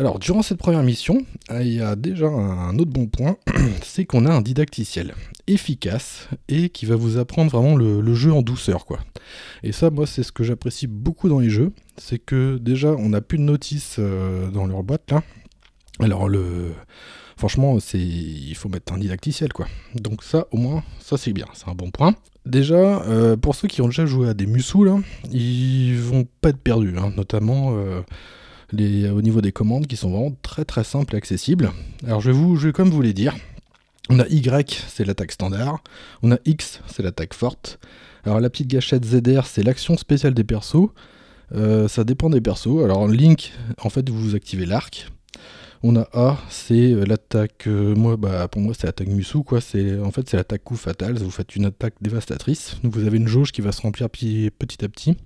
Alors 0.00 0.18
durant 0.18 0.40
cette 0.40 0.56
première 0.56 0.82
mission, 0.82 1.26
il 1.50 1.74
y 1.74 1.82
a 1.82 1.94
déjà 1.94 2.24
un 2.26 2.78
autre 2.78 2.90
bon 2.90 3.06
point, 3.06 3.36
c'est 3.82 4.06
qu'on 4.06 4.24
a 4.24 4.32
un 4.32 4.40
didacticiel 4.40 5.12
efficace 5.46 6.26
et 6.48 6.70
qui 6.70 6.86
va 6.86 6.96
vous 6.96 7.18
apprendre 7.18 7.50
vraiment 7.50 7.76
le, 7.76 8.14
jeu 8.14 8.32
en 8.32 8.40
douceur 8.40 8.86
quoi. 8.86 9.00
Et 9.62 9.72
ça 9.72 9.90
moi 9.90 10.06
c'est 10.06 10.22
ce 10.22 10.32
que 10.32 10.42
j'apprécie 10.42 10.86
beaucoup 10.86 11.28
dans 11.28 11.38
les 11.38 11.50
jeux, 11.50 11.72
c'est 11.98 12.18
que 12.18 12.56
déjà 12.56 12.92
on 12.92 13.10
n'a 13.10 13.20
plus 13.20 13.36
de 13.36 13.42
notices 13.42 14.00
dans 14.00 14.66
leur 14.66 14.82
boîte 14.84 15.10
là. 15.10 15.22
Alors 15.98 16.30
le 16.30 16.72
franchement, 17.36 17.78
c'est 17.78 18.00
il 18.00 18.54
faut 18.54 18.70
mettre 18.70 18.94
un 18.94 18.98
didacticiel 18.98 19.52
quoi. 19.52 19.66
Donc 19.94 20.22
ça, 20.22 20.46
au 20.50 20.56
moins, 20.56 20.82
ça 20.98 21.18
c'est 21.18 21.34
bien, 21.34 21.46
c'est 21.52 21.68
un 21.68 21.74
bon 21.74 21.90
point. 21.90 22.14
Déjà, 22.46 23.02
euh, 23.02 23.36
pour 23.36 23.54
ceux 23.54 23.68
qui 23.68 23.82
ont 23.82 23.88
déjà 23.88 24.06
joué 24.06 24.30
à 24.30 24.32
des 24.32 24.46
Musou, 24.46 24.82
là, 24.82 24.98
ils 25.30 25.98
vont 25.98 26.26
pas 26.40 26.48
être 26.48 26.62
perdus, 26.62 26.94
hein, 26.96 27.12
notamment 27.18 27.76
euh, 27.76 28.00
les, 28.72 29.08
au 29.10 29.22
niveau 29.22 29.40
des 29.40 29.52
commandes 29.52 29.86
qui 29.86 29.96
sont 29.96 30.10
vraiment 30.10 30.34
très 30.42 30.64
très 30.64 30.84
simples 30.84 31.14
et 31.14 31.18
accessibles. 31.18 31.72
Alors 32.06 32.20
je 32.20 32.30
vais, 32.30 32.36
vous, 32.36 32.56
je 32.56 32.68
même 32.78 32.90
vous 32.90 33.02
les 33.02 33.12
dire. 33.12 33.34
On 34.08 34.18
a 34.18 34.26
Y, 34.28 34.84
c'est 34.88 35.04
l'attaque 35.04 35.32
standard. 35.32 35.82
On 36.22 36.32
a 36.32 36.38
X, 36.44 36.80
c'est 36.86 37.02
l'attaque 37.02 37.34
forte. 37.34 37.78
Alors 38.24 38.40
la 38.40 38.50
petite 38.50 38.68
gâchette 38.68 39.04
ZR, 39.04 39.46
c'est 39.46 39.62
l'action 39.62 39.96
spéciale 39.96 40.34
des 40.34 40.44
persos. 40.44 40.90
Euh, 41.54 41.88
ça 41.88 42.04
dépend 42.04 42.30
des 42.30 42.40
persos. 42.40 42.84
Alors 42.84 43.06
Link, 43.08 43.52
en 43.82 43.90
fait, 43.90 44.08
vous 44.08 44.34
activez 44.34 44.66
l'arc. 44.66 45.10
On 45.82 45.96
a 45.96 46.06
A, 46.12 46.36
c'est 46.50 46.92
euh, 46.92 47.06
l'attaque. 47.06 47.66
Euh, 47.66 47.94
moi, 47.94 48.18
bah, 48.18 48.48
pour 48.48 48.60
moi, 48.60 48.74
c'est 48.78 48.86
l'attaque 48.86 49.08
Musu, 49.08 49.42
quoi. 49.42 49.62
C'est 49.62 49.98
en 49.98 50.10
fait 50.10 50.28
c'est 50.28 50.36
l'attaque 50.36 50.62
coup 50.62 50.76
fatal. 50.76 51.16
Vous 51.18 51.30
faites 51.30 51.56
une 51.56 51.64
attaque 51.64 51.94
dévastatrice. 52.02 52.76
Vous 52.82 53.06
avez 53.06 53.16
une 53.16 53.28
jauge 53.28 53.50
qui 53.50 53.62
va 53.62 53.72
se 53.72 53.80
remplir 53.80 54.10
petit 54.10 54.50
à 54.84 54.88
petit. 54.88 55.16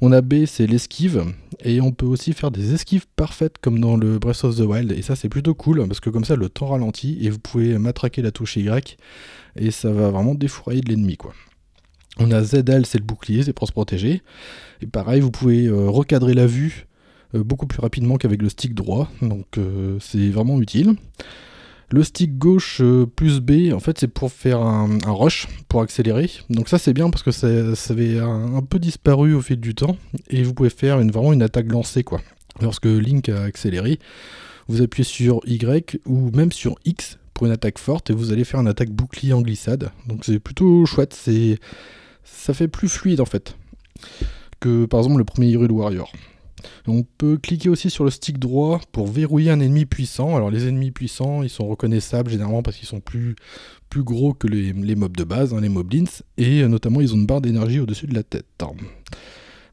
On 0.00 0.10
a 0.12 0.22
B, 0.22 0.46
c'est 0.46 0.66
l'esquive. 0.66 1.24
Et 1.62 1.82
on 1.82 1.92
peut 1.92 2.06
aussi 2.06 2.32
faire 2.32 2.50
des 2.50 2.72
esquives 2.72 3.06
parfaites 3.14 3.58
comme 3.60 3.78
dans 3.78 3.96
le 3.96 4.18
Breath 4.18 4.44
of 4.44 4.56
the 4.56 4.60
Wild. 4.60 4.90
Et 4.92 5.02
ça, 5.02 5.16
c'est 5.16 5.28
plutôt 5.28 5.54
cool 5.54 5.86
parce 5.86 6.00
que 6.00 6.08
comme 6.08 6.24
ça, 6.24 6.34
le 6.34 6.48
temps 6.48 6.68
ralentit 6.68 7.18
et 7.20 7.28
vous 7.28 7.38
pouvez 7.38 7.76
matraquer 7.76 8.22
la 8.22 8.30
touche 8.30 8.56
Y. 8.56 8.96
Et 9.56 9.70
ça 9.70 9.92
va 9.92 10.10
vraiment 10.10 10.34
défourailler 10.34 10.80
de 10.80 10.88
l'ennemi, 10.88 11.18
quoi. 11.18 11.34
On 12.18 12.30
a 12.30 12.42
ZL, 12.42 12.86
c'est 12.86 12.98
le 12.98 13.04
bouclier, 13.04 13.42
c'est 13.42 13.52
pour 13.52 13.66
se 13.66 13.72
protéger. 13.72 14.22
Et 14.80 14.86
pareil, 14.86 15.20
vous 15.20 15.30
pouvez 15.30 15.66
euh, 15.66 15.90
recadrer 15.90 16.32
la 16.32 16.46
vue 16.46 16.86
beaucoup 17.42 17.66
plus 17.66 17.80
rapidement 17.80 18.16
qu'avec 18.16 18.40
le 18.42 18.48
stick 18.48 18.74
droit, 18.74 19.10
donc 19.22 19.58
euh, 19.58 19.98
c'est 20.00 20.30
vraiment 20.30 20.60
utile. 20.60 20.94
Le 21.90 22.02
stick 22.02 22.38
gauche 22.38 22.80
euh, 22.80 23.06
plus 23.06 23.40
B, 23.40 23.72
en 23.72 23.78
fait, 23.78 23.98
c'est 23.98 24.08
pour 24.08 24.32
faire 24.32 24.60
un, 24.60 24.98
rush, 25.06 25.46
pour 25.68 25.82
accélérer. 25.82 26.30
Donc 26.50 26.68
ça, 26.68 26.78
c'est 26.78 26.92
bien 26.92 27.10
parce 27.10 27.22
que 27.22 27.30
ça, 27.30 27.46
avait 27.90 28.18
un, 28.18 28.62
peu 28.62 28.78
disparu 28.78 29.34
au 29.34 29.40
fil 29.40 29.60
du 29.60 29.74
temps. 29.74 29.96
Et 30.28 30.42
vous 30.42 30.54
pouvez 30.54 30.70
faire 30.70 30.98
vraiment 30.98 31.32
une 31.32 31.42
attaque 31.42 31.70
lancée, 31.70 32.02
quoi. 32.02 32.20
Lorsque 32.60 32.86
Link 32.86 33.28
a 33.28 33.42
accéléré, 33.42 33.98
vous 34.68 34.82
appuyez 34.82 35.04
sur 35.04 35.40
Y 35.46 36.00
ou 36.06 36.30
même 36.30 36.52
sur 36.52 36.76
X 36.84 37.18
pour 37.34 37.46
une 37.46 37.52
attaque 37.52 37.78
forte 37.78 38.10
et 38.10 38.12
vous 38.14 38.32
allez 38.32 38.44
faire 38.44 38.60
une 38.60 38.68
attaque 38.68 38.90
bouclier 38.90 39.32
en 39.32 39.42
glissade. 39.42 39.90
Donc 40.06 40.24
c'est 40.24 40.38
plutôt 40.38 40.86
chouette, 40.86 41.14
c'est 41.14 41.58
ça 42.22 42.54
fait 42.54 42.68
plus 42.68 42.88
fluide 42.88 43.20
en 43.20 43.24
fait 43.24 43.56
que 44.60 44.86
par 44.86 45.00
exemple 45.00 45.18
le 45.18 45.24
premier 45.24 45.48
Hyrule 45.48 45.72
Warrior. 45.72 46.10
On 46.86 47.02
peut 47.02 47.36
cliquer 47.36 47.68
aussi 47.68 47.90
sur 47.90 48.04
le 48.04 48.10
stick 48.10 48.38
droit 48.38 48.80
pour 48.92 49.06
verrouiller 49.06 49.50
un 49.50 49.60
ennemi 49.60 49.86
puissant. 49.86 50.36
Alors 50.36 50.50
les 50.50 50.68
ennemis 50.68 50.90
puissants, 50.90 51.42
ils 51.42 51.50
sont 51.50 51.66
reconnaissables 51.66 52.30
généralement 52.30 52.62
parce 52.62 52.76
qu'ils 52.76 52.88
sont 52.88 53.00
plus, 53.00 53.36
plus 53.90 54.02
gros 54.02 54.34
que 54.34 54.46
les, 54.46 54.72
mobs 54.94 55.16
de 55.16 55.24
base, 55.24 55.54
hein, 55.54 55.60
les 55.60 55.68
moblins, 55.68 56.04
et 56.36 56.62
euh, 56.62 56.68
notamment 56.68 57.00
ils 57.00 57.14
ont 57.14 57.16
une 57.16 57.26
barre 57.26 57.40
d'énergie 57.40 57.80
au-dessus 57.80 58.06
de 58.06 58.14
la 58.14 58.22
tête. 58.22 58.46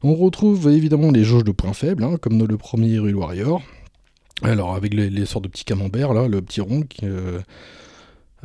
On 0.02 0.14
retrouve 0.14 0.68
évidemment 0.70 1.10
les 1.10 1.24
jauges 1.24 1.44
de 1.44 1.52
points 1.52 1.72
faibles, 1.72 2.04
hein, 2.04 2.16
comme 2.20 2.44
le 2.44 2.56
premier 2.56 2.88
Hyrule 2.88 3.16
Warrior. 3.16 3.62
Alors 4.42 4.74
avec 4.74 4.94
les, 4.94 5.26
sortes 5.26 5.44
de 5.44 5.48
petits 5.48 5.64
camemberts, 5.64 6.12
là, 6.14 6.28
le 6.28 6.42
petit 6.42 6.60
rond 6.60 6.82
qui... 6.82 7.06
Euh, 7.06 7.40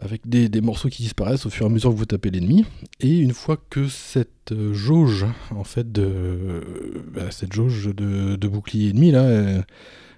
avec 0.01 0.27
des, 0.27 0.61
morceaux 0.61 0.89
qui 0.89 1.03
disparaissent 1.03 1.45
au 1.45 1.49
fur 1.49 1.65
et 1.65 1.69
à 1.69 1.71
mesure 1.71 1.91
que 1.91 1.95
vous 1.95 2.05
tapez 2.05 2.29
l'ennemi. 2.29 2.65
Et 2.99 3.17
une 3.17 3.33
fois 3.33 3.57
que 3.69 3.87
cette 3.87 4.51
euh, 4.51 4.73
jauge, 4.73 5.25
en 5.55 5.63
fait, 5.63 5.91
de, 5.91 7.03
bah, 7.13 7.31
cette 7.31 7.53
jauge 7.53 7.89
de, 7.95 8.47
bouclier 8.47 8.89
ennemi 8.89 9.11
là, 9.11 9.63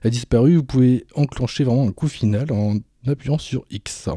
a 0.03 0.09
disparu, 0.09 0.57
vous 0.57 0.63
pouvez 0.63 1.05
enclencher 1.15 1.63
vraiment 1.63 1.88
un 1.88 1.91
coup 1.91 2.07
final 2.07 2.51
en 2.51 2.77
appuyant 3.07 3.38
sur 3.38 3.65
X. 3.69 4.09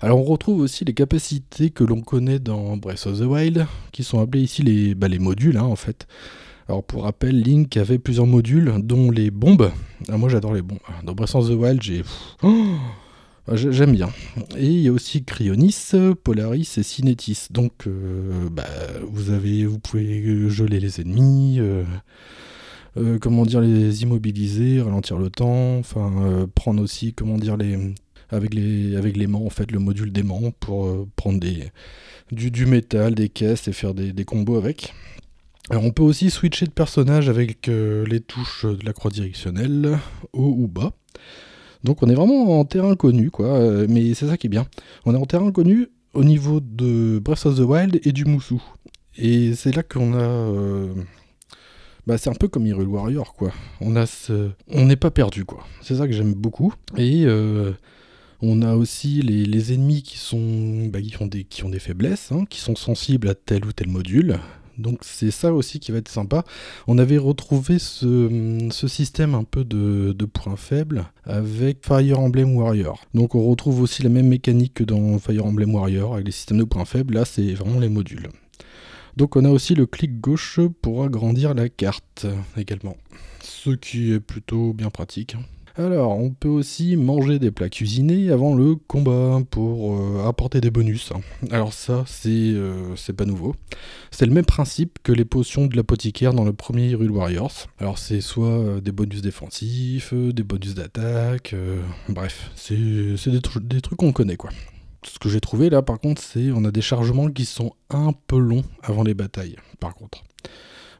Alors 0.00 0.18
on 0.18 0.24
retrouve 0.24 0.60
aussi 0.60 0.84
les 0.84 0.92
capacités 0.92 1.70
que 1.70 1.84
l'on 1.84 2.02
connaît 2.02 2.38
dans 2.38 2.76
Breath 2.76 3.06
of 3.06 3.20
the 3.20 3.22
Wild, 3.22 3.66
qui 3.92 4.04
sont 4.04 4.20
appelés 4.20 4.42
ici 4.42 4.62
les, 4.62 4.94
bah, 4.94 5.08
les 5.08 5.18
modules, 5.18 5.56
hein, 5.56 5.64
en 5.64 5.76
fait. 5.76 6.06
Alors 6.68 6.82
pour 6.82 7.04
rappel, 7.04 7.40
Link 7.40 7.76
avait 7.76 7.98
plusieurs 7.98 8.26
modules, 8.26 8.72
dont 8.78 9.10
les 9.10 9.30
bombes. 9.30 9.70
Ah, 10.08 10.18
moi 10.18 10.28
j'adore 10.28 10.54
les 10.54 10.62
bombes. 10.62 10.78
Dans 11.04 11.14
Breath 11.14 11.34
of 11.34 11.48
the 11.48 11.52
Wild, 11.52 11.82
j'ai... 11.82 12.02
j'aime 13.52 13.92
bien. 13.92 14.10
Et 14.56 14.66
il 14.66 14.80
y 14.80 14.88
a 14.88 14.92
aussi 14.92 15.22
Cryonis, 15.24 15.92
Polaris 16.22 16.78
et 16.78 16.82
Cinetis. 16.82 17.48
Donc, 17.50 17.86
euh, 17.86 18.48
bah, 18.50 18.66
vous, 19.06 19.30
avez, 19.30 19.66
vous 19.66 19.78
pouvez 19.78 20.48
geler 20.48 20.80
les 20.80 21.00
ennemis, 21.00 21.56
euh, 21.58 21.84
euh, 22.96 23.18
comment 23.18 23.44
dire, 23.44 23.60
les 23.60 24.02
immobiliser, 24.02 24.80
ralentir 24.80 25.18
le 25.18 25.28
temps, 25.28 25.76
enfin, 25.78 26.48
prendre 26.54 26.82
aussi, 26.82 27.12
comment 27.12 27.36
dire, 27.36 27.56
les, 27.56 27.78
avec, 28.30 28.54
les, 28.54 28.96
avec 28.96 29.16
l'aimant, 29.16 29.44
en 29.44 29.50
fait, 29.50 29.70
le 29.72 29.78
module 29.78 30.10
d'aimant 30.10 30.50
pour 30.60 31.06
prendre 31.14 31.38
du, 32.32 32.66
métal, 32.66 33.14
des 33.14 33.28
caisses 33.28 33.68
et 33.68 33.72
faire 33.72 33.92
des, 33.92 34.12
des 34.12 34.24
combos 34.24 34.56
avec. 34.56 34.94
Alors 35.70 35.84
on 35.84 35.92
peut 35.92 36.02
aussi 36.02 36.30
switcher 36.30 36.66
de 36.66 36.72
personnage 36.72 37.30
avec 37.30 37.68
les 37.68 38.20
touches 38.20 38.66
de 38.66 38.84
la 38.84 38.92
croix 38.92 39.10
directionnelle, 39.10 39.98
haut 40.34 40.54
ou 40.58 40.68
bas. 40.68 40.92
Donc 41.84 42.02
on 42.02 42.08
est 42.08 42.14
vraiment 42.14 42.58
en 42.58 42.64
terrain 42.64 42.96
connu, 42.96 43.30
quoi. 43.30 43.46
Euh, 43.46 43.86
mais 43.88 44.14
c'est 44.14 44.26
ça 44.26 44.36
qui 44.36 44.46
est 44.46 44.50
bien. 44.50 44.66
On 45.04 45.14
est 45.14 45.18
en 45.18 45.26
terrain 45.26 45.52
connu 45.52 45.88
au 46.14 46.24
niveau 46.24 46.60
de 46.60 47.18
Breath 47.18 47.46
of 47.46 47.56
the 47.56 47.60
Wild 47.60 48.00
et 48.04 48.12
du 48.12 48.24
Moussou. 48.24 48.62
Et 49.16 49.54
c'est 49.54 49.76
là 49.76 49.82
qu'on 49.82 50.14
a. 50.14 50.22
Euh, 50.22 50.92
bah, 52.06 52.18
c'est 52.18 52.30
un 52.30 52.34
peu 52.34 52.48
comme 52.48 52.66
Hyrule 52.66 52.88
Warrior, 52.88 53.34
quoi. 53.34 53.52
On 53.80 53.94
ce... 54.06 54.50
n'est 54.68 54.96
pas 54.96 55.10
perdu, 55.10 55.44
quoi. 55.44 55.66
C'est 55.82 55.96
ça 55.96 56.06
que 56.06 56.12
j'aime 56.12 56.34
beaucoup. 56.34 56.74
Et 56.96 57.24
euh, 57.26 57.72
on 58.42 58.62
a 58.62 58.74
aussi 58.74 59.22
les, 59.22 59.72
ennemis 59.72 60.02
qui 60.02 60.18
sont, 60.18 60.86
bah, 60.86 61.00
qui, 61.00 61.20
ont 61.20 61.26
des, 61.26 61.44
qui 61.44 61.64
ont 61.64 61.70
des 61.70 61.78
faiblesses, 61.78 62.32
hein, 62.32 62.44
qui 62.48 62.60
sont 62.60 62.76
sensibles 62.76 63.28
à 63.28 63.34
tel 63.34 63.64
ou 63.64 63.72
tel 63.72 63.88
module. 63.88 64.38
Donc 64.78 64.98
c'est 65.02 65.30
ça 65.30 65.52
aussi 65.52 65.80
qui 65.80 65.92
va 65.92 65.98
être 65.98 66.08
sympa. 66.08 66.44
On 66.86 66.98
avait 66.98 67.18
retrouvé 67.18 67.78
ce, 67.78 68.68
système 68.70 69.34
un 69.34 69.44
peu 69.44 69.64
de, 69.64 70.24
points 70.24 70.56
faibles 70.56 71.04
avec 71.24 71.86
Fire 71.86 72.18
Emblem 72.18 72.56
Warrior. 72.56 73.04
Donc 73.14 73.34
on 73.34 73.48
retrouve 73.48 73.80
aussi 73.80 74.02
la 74.02 74.08
même 74.08 74.28
mécanique 74.28 74.74
que 74.74 74.84
dans 74.84 75.18
Fire 75.18 75.46
Emblem 75.46 75.74
Warrior 75.74 76.14
avec 76.14 76.26
les 76.26 76.32
systèmes 76.32 76.58
de 76.58 76.64
points 76.64 76.84
faibles. 76.84 77.14
Là 77.14 77.24
c'est 77.24 77.54
vraiment 77.54 77.80
les 77.80 77.88
modules. 77.88 78.28
Donc 79.16 79.36
on 79.36 79.44
a 79.44 79.50
aussi 79.50 79.74
le 79.74 79.86
clic 79.86 80.20
gauche 80.20 80.60
pour 80.82 81.04
agrandir 81.04 81.54
la 81.54 81.68
carte 81.68 82.26
également. 82.56 82.96
Ce 83.42 83.70
qui 83.70 84.12
est 84.12 84.20
plutôt 84.20 84.72
bien 84.72 84.90
pratique. 84.90 85.36
Alors, 85.76 86.16
on 86.16 86.30
peut 86.30 86.48
aussi 86.48 86.96
manger 86.96 87.40
des 87.40 87.50
plats 87.50 87.68
cuisinés 87.68 88.30
avant 88.30 88.54
le 88.54 88.76
combat 88.76 89.40
pour 89.50 89.96
euh, 89.98 90.28
apporter 90.28 90.60
des 90.60 90.70
bonus. 90.70 91.12
Alors 91.50 91.72
ça, 91.72 92.04
euh, 92.26 92.94
c'est 92.94 93.12
pas 93.12 93.24
nouveau. 93.24 93.56
C'est 94.12 94.26
le 94.26 94.32
même 94.32 94.44
principe 94.44 94.98
que 95.02 95.10
les 95.10 95.24
potions 95.24 95.66
de 95.66 95.76
l'apothicaire 95.76 96.32
dans 96.32 96.44
le 96.44 96.52
premier 96.52 96.90
Hyrule 96.90 97.10
Warriors. 97.10 97.66
Alors 97.80 97.98
c'est 97.98 98.20
soit 98.20 98.46
euh, 98.46 98.80
des 98.80 98.92
bonus 98.92 99.20
défensifs, 99.20 100.14
des 100.14 100.44
bonus 100.44 100.76
d'attaque, 100.76 101.56
bref, 102.08 102.52
c'est 102.54 102.76
des, 102.76 103.40
des 103.62 103.80
trucs 103.80 103.98
qu'on 103.98 104.12
connaît 104.12 104.36
quoi 104.36 104.50
ce 105.06 105.18
que 105.18 105.28
j'ai 105.28 105.40
trouvé 105.40 105.68
là 105.68 105.82
par 105.82 106.00
contre 106.00 106.22
c'est 106.22 106.50
on 106.50 106.64
a 106.64 106.70
des 106.70 106.80
chargements 106.80 107.28
qui 107.28 107.44
sont 107.44 107.74
un 107.90 108.14
peu 108.26 108.38
longs 108.38 108.64
avant 108.82 109.02
les 109.02 109.12
batailles 109.12 109.56
par 109.78 109.94
contre 109.94 110.24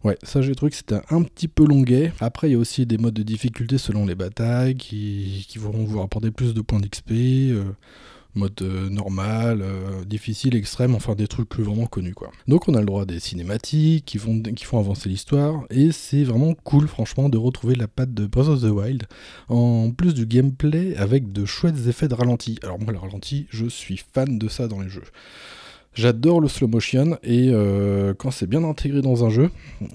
Ouais, 0.04 0.18
ça 0.22 0.42
j'ai 0.42 0.54
trouvé 0.54 0.70
que 0.70 0.76
c'était 0.76 1.00
un 1.10 1.22
petit 1.22 1.48
peu 1.48 1.66
longuet. 1.66 2.12
Après, 2.20 2.48
il 2.48 2.52
y 2.52 2.54
a 2.54 2.58
aussi 2.58 2.84
des 2.84 2.98
modes 2.98 3.14
de 3.14 3.22
difficulté 3.22 3.78
selon 3.78 4.04
les 4.04 4.14
batailles 4.14 4.74
qui, 4.74 5.46
vont 5.56 5.84
vous 5.84 5.98
rapporter 6.00 6.30
plus 6.30 6.52
de 6.52 6.60
points 6.60 6.80
d'XP. 6.80 7.10
Euh, 7.10 7.64
mode 8.34 8.60
euh, 8.62 8.88
normal, 8.90 9.60
euh, 9.62 10.04
difficile, 10.04 10.56
extrême, 10.56 10.94
enfin 10.94 11.14
des 11.14 11.28
trucs 11.28 11.54
vraiment 11.56 11.86
connus 11.86 12.14
quoi. 12.14 12.30
Donc 12.48 12.68
on 12.68 12.74
a 12.74 12.80
le 12.80 12.86
droit 12.86 13.02
à 13.02 13.04
des 13.04 13.20
cinématiques 13.20 14.04
qui, 14.04 14.18
vont, 14.18 14.40
qui 14.40 14.64
font 14.64 14.78
avancer 14.78 15.08
l'histoire 15.08 15.64
et 15.70 15.92
c'est 15.92 16.24
vraiment 16.24 16.54
cool 16.54 16.88
franchement 16.88 17.28
de 17.28 17.38
retrouver 17.38 17.74
la 17.74 17.88
patte 17.88 18.12
de 18.12 18.26
Breath 18.26 18.48
of 18.48 18.60
the 18.60 18.70
Wild 18.70 19.04
en 19.48 19.90
plus 19.90 20.14
du 20.14 20.26
gameplay 20.26 20.96
avec 20.96 21.32
de 21.32 21.44
chouettes 21.44 21.86
effets 21.86 22.08
de 22.08 22.14
ralenti. 22.14 22.58
Alors 22.62 22.80
moi 22.80 22.92
le 22.92 22.98
ralenti, 22.98 23.46
je 23.50 23.66
suis 23.66 24.02
fan 24.12 24.38
de 24.38 24.48
ça 24.48 24.68
dans 24.68 24.80
les 24.80 24.88
jeux. 24.88 25.04
J'adore 25.94 26.40
le 26.40 26.48
slow 26.48 26.66
motion 26.66 27.16
et 27.22 27.50
euh, 27.52 28.14
quand 28.14 28.32
c'est 28.32 28.48
bien 28.48 28.64
intégré 28.64 29.00
dans 29.00 29.24
un 29.24 29.30
jeu, 29.30 29.50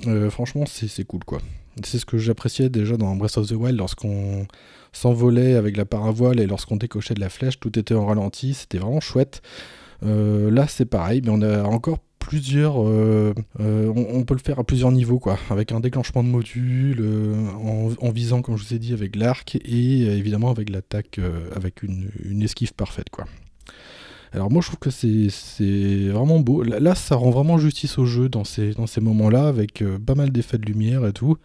euh, 0.07 0.29
franchement 0.29 0.63
c'est 0.65 1.03
cool 1.03 1.25
quoi. 1.25 1.39
C'est 1.83 1.99
ce 1.99 2.05
que 2.05 2.17
j'appréciais 2.17 2.69
déjà 2.69 2.95
dans 2.95 3.15
Breath 3.15 3.37
of 3.37 3.47
the 3.47 3.51
Wild 3.51 3.77
lorsqu'on 3.77 4.47
s'envolait 4.93 5.55
avec 5.55 5.75
la 5.75 5.85
paravoile 5.85 6.39
et 6.39 6.47
lorsqu'on 6.47 6.77
décochait 6.77 7.13
de 7.13 7.19
la 7.19 7.29
flèche, 7.29 7.59
tout 7.59 7.77
était 7.77 7.93
en 7.93 8.05
ralenti, 8.05 8.53
c'était 8.53 8.77
vraiment 8.77 8.99
chouette. 8.99 9.41
Euh, 10.03 10.49
là, 10.49 10.67
c'est 10.67 10.85
pareil, 10.85 11.21
mais 11.23 11.31
on 11.31 11.41
a 11.41 11.63
encore 11.63 11.99
plusieurs. 12.17 12.77
on, 12.77 14.23
peut 14.25 14.33
le 14.33 14.41
faire 14.43 14.59
à 14.59 14.63
plusieurs 14.63 14.91
niveaux, 14.91 15.19
quoi, 15.19 15.37
avec 15.49 15.71
un 15.71 15.79
déclenchement 15.79 16.23
de 16.23 16.29
module, 16.29 17.01
en, 18.01 18.09
visant, 18.11 18.41
comme 18.41 18.57
je 18.57 18.65
vous 18.65 18.73
ai 18.73 18.79
dit, 18.79 18.93
avec 18.93 19.15
l'arc 19.15 19.55
et 19.55 20.01
évidemment 20.01 20.49
avec 20.49 20.69
l'attaque, 20.69 21.19
avec 21.55 21.81
une, 21.81 22.09
une 22.25 22.41
esquive 22.41 22.73
parfaite, 22.73 23.09
quoi. 23.09 23.25
Alors 24.33 24.51
moi 24.51 24.62
je 24.62 24.67
trouve 24.67 24.79
que 24.79 24.91
c'est 24.91 26.07
vraiment 26.09 26.39
beau. 26.39 26.62
Là, 26.63 26.95
ça 26.95 27.15
rend 27.15 27.31
vraiment 27.31 27.57
justice 27.57 27.98
au 27.98 28.05
jeu 28.05 28.29
dans 28.29 28.43
ces, 28.43 28.75
moments-là 29.01 29.48
avec 29.48 29.81
euh, 29.81 29.98
pas 29.98 30.15
mal 30.15 30.31
d'effets 30.31 30.57
de 30.57 30.65
lumière 30.65 31.05
et 31.05 31.13
tout. 31.13 31.38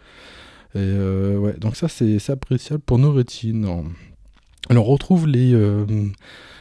Euh, 0.77 1.53
donc 1.59 1.77
ça 1.77 1.89
c'est 1.89 2.31
appréciable 2.31 2.83
pour 2.85 2.99
nos 2.99 3.13
rétines. 3.13 3.85
Alors 4.69 4.89
on 4.89 4.93
retrouve 4.93 5.27
les 5.27 5.55
euh, 5.55 5.87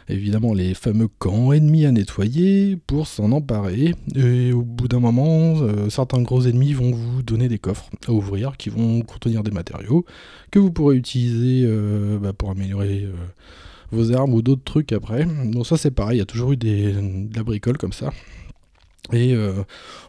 évidemment 0.07 0.53
les 0.53 0.73
fameux 0.73 1.07
camps 1.07 1.51
ennemis 1.51 1.85
à 1.85 1.91
nettoyer 1.91 2.77
pour 2.87 3.07
s'en 3.07 3.33
emparer. 3.33 3.93
Et 4.15 4.53
au 4.53 4.61
bout 4.61 4.87
d'un 4.87 4.99
moment, 5.01 5.55
certains 5.89 6.21
gros 6.21 6.47
ennemis 6.47 6.73
vont 6.73 6.91
vous 6.91 7.21
donner 7.21 7.49
des 7.49 7.59
coffres 7.59 7.89
à 8.07 8.11
ouvrir 8.11 8.55
qui 8.55 8.69
vont 8.69 9.01
contenir 9.01 9.43
des 9.43 9.51
matériaux 9.51 10.05
que 10.51 10.59
vous 10.59 10.71
pourrez 10.71 10.95
utiliser 10.95 11.67
bah, 12.21 12.31
pour 12.31 12.51
améliorer 12.51 13.07
vos 13.93 14.11
armes 14.13 14.33
ou 14.33 14.41
d'autres 14.41 14.63
trucs 14.63 14.91
après. 14.91 15.25
Bon 15.25 15.63
ça 15.63 15.77
c'est 15.77 15.91
pareil, 15.91 16.17
il 16.17 16.19
y 16.19 16.23
a 16.23 16.25
toujours 16.25 16.51
eu 16.51 16.57
des, 16.57 16.91
de 16.93 17.35
la 17.35 17.43
bricole 17.43 17.77
comme 17.77 17.93
ça. 17.93 18.11
Et 19.11 19.33
euh, 19.33 19.63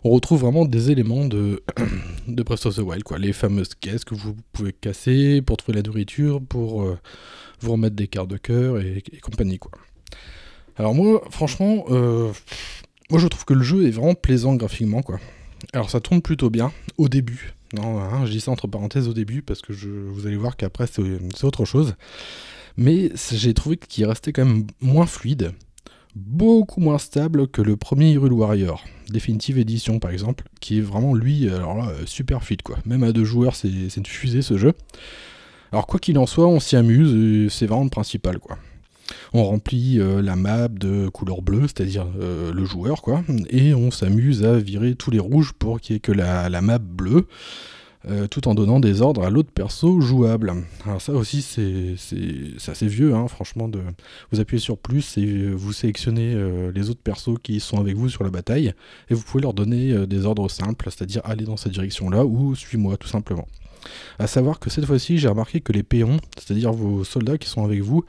on 0.05 0.11
retrouve 0.11 0.43
vraiment 0.43 0.65
des 0.65 0.91
éléments 0.91 1.25
de, 1.25 1.63
de 2.29 2.43
Breath 2.43 2.67
of 2.67 2.77
the 2.77 2.81
Wild, 2.81 3.03
quoi. 3.03 3.19
Les 3.19 3.33
fameuses 3.33 3.75
caisses 3.75 4.05
que 4.05 4.15
vous 4.15 4.37
pouvez 4.53 4.73
casser 4.73 5.43
pour 5.43 5.57
trouver 5.57 5.77
la 5.77 5.83
nourriture, 5.83 6.41
pour 6.41 6.83
euh, 6.83 6.97
vous 7.61 7.73
remettre 7.73 7.97
des 7.97 8.07
cartes 8.07 8.29
de 8.29 8.37
cœur 8.37 8.79
et, 8.79 9.03
compagnie, 9.21 9.59
quoi. 9.59 9.73
Alors 10.77 10.95
moi, 10.95 11.23
franchement, 11.31 11.85
euh, 11.91 12.33
moi 13.11 13.19
je 13.19 13.27
trouve 13.27 13.45
que 13.45 13.55
le 13.55 13.63
jeu 13.63 13.87
est 13.87 13.91
vraiment 13.91 14.15
plaisant 14.15 14.55
graphiquement, 14.55 15.03
quoi. 15.03 15.19
Alors 15.73 15.91
ça 15.91 16.01
tourne 16.01 16.23
plutôt 16.23 16.51
bien 16.51 16.73
au 16.97 17.09
début. 17.09 17.55
Non, 17.73 17.99
hein, 17.99 18.25
je 18.27 18.31
dis 18.31 18.41
ça 18.41 18.53
entre 18.53 18.69
parenthèses 18.69 19.09
au 19.09 19.15
début 19.15 19.43
parce 19.43 19.61
que 19.61 19.73
je, 19.73 19.89
vous 19.89 20.27
allez 20.27 20.37
voir 20.37 20.57
qu'après 20.57 20.87
c'est 20.87 21.45
autre 21.45 21.65
chose. 21.65 21.95
Mais 22.77 23.13
j'ai 23.33 23.55
trouvé 23.55 23.77
qu'il 23.77 24.05
restait 24.07 24.33
quand 24.33 24.45
même 24.45 24.67
moins 24.81 25.07
fluide, 25.07 25.53
beaucoup 26.17 26.81
moins 26.81 26.99
stable 26.99 27.49
que 27.49 27.63
le 27.63 27.77
premier 27.77 28.13
Hyrule 28.13 28.33
Warrior, 28.33 28.85
Definitive 29.11 29.59
Edition 29.59 29.99
par 30.01 30.11
exemple, 30.11 30.45
qui 30.61 30.79
est 30.79 30.83
vraiment 30.83 31.15
lui, 31.15 31.49
alors 31.49 31.77
là, 31.77 31.89
euh, 31.91 32.03
super 32.07 32.43
fluide 32.43 32.63
quoi. 32.63 32.77
Même 32.85 33.05
à 33.05 33.13
deux 33.13 33.25
joueurs, 33.25 33.55
c'est 33.55 33.69
une 33.69 34.07
fusée 34.07 34.43
ce 34.43 34.59
jeu. 34.59 34.73
Alors 35.73 35.87
quoi 35.87 36.01
qu'il 36.01 36.19
en 36.19 36.27
soit, 36.27 36.47
on 36.47 36.61
s'y 36.61 36.77
amuse 36.77 37.15
et 37.15 37.49
c'est 37.49 37.67
vraiment 37.67 37.85
le 37.85 37.91
principal 37.91 38.39
quoi. 38.39 38.59
On 39.35 39.45
remplit 39.45 40.01
euh, 40.01 40.23
la 40.23 40.35
map 40.35 40.69
de 40.69 41.09
couleur 41.09 41.43
bleue, 41.43 41.63
c'est-à-dire 41.63 42.07
euh, 42.21 42.53
le 42.53 42.65
joueur, 42.65 43.03
quoi, 43.03 43.23
et 43.51 43.75
on 43.75 43.91
s'amuse 43.91 44.45
à 44.45 44.59
virer 44.59 44.95
tous 44.95 45.11
les 45.11 45.19
rouges 45.19 45.53
pour 45.53 45.81
qu'il 45.81 45.95
n'y 45.95 45.97
ait 45.99 46.01
que 46.01 46.13
la 46.13 46.61
map 46.63 46.79
bleue, 46.79 47.27
euh, 48.09 48.27
tout 48.27 48.49
en 48.49 48.55
donnant 48.55 48.81
des 48.81 49.01
ordres 49.01 49.25
à 49.25 49.31
l'autre 49.31 49.51
perso 49.51 50.01
jouable. 50.01 50.53
Alors 50.85 51.01
ça 51.01 51.13
aussi, 51.13 51.41
c'est 51.41 52.71
assez 52.71 52.87
vieux, 52.87 53.15
hein, 53.15 53.29
franchement, 53.29 53.67
de 53.67 53.81
vous 54.31 54.41
appuyez 54.41 54.61
sur 54.61 54.77
plus 54.77 55.17
et 55.17 55.49
vous 55.49 55.73
sélectionnez 55.73 56.35
euh, 56.35 56.71
les 56.75 56.91
autres 56.91 57.01
persos 57.01 57.39
qui 57.43 57.61
sont 57.61 57.79
avec 57.79 57.97
vous 57.97 58.11
sur 58.11 58.23
la 58.23 58.31
bataille, 58.31 58.75
et 59.09 59.15
vous 59.15 59.23
pouvez 59.23 59.43
leur 59.43 59.55
donner 59.55 59.93
euh, 59.93 60.07
des 60.07 60.27
ordres 60.27 60.51
simples, 60.51 60.91
c'est-à-dire 60.91 61.23
aller 61.25 61.45
dans 61.45 61.57
cette 61.57 61.73
direction-là 61.73 62.25
ou 62.25 62.55
suis-moi, 62.55 62.97
tout 62.99 63.09
simplement. 63.09 63.47
À 64.19 64.27
savoir 64.27 64.61
que 64.61 64.71
cette 64.71 64.85
fois-ci, 64.85 65.19
j'ai 65.19 65.29
remarqué 65.29 65.61
que 65.61 65.73
les 65.73 65.83
péons, 65.83 66.19
c'est-à-dire 66.37 66.73
vos 66.73 67.05
soldats 67.05 67.39
qui 67.39 67.49
sont 67.49 67.65
avec 67.65 67.81
vous, 67.81 68.05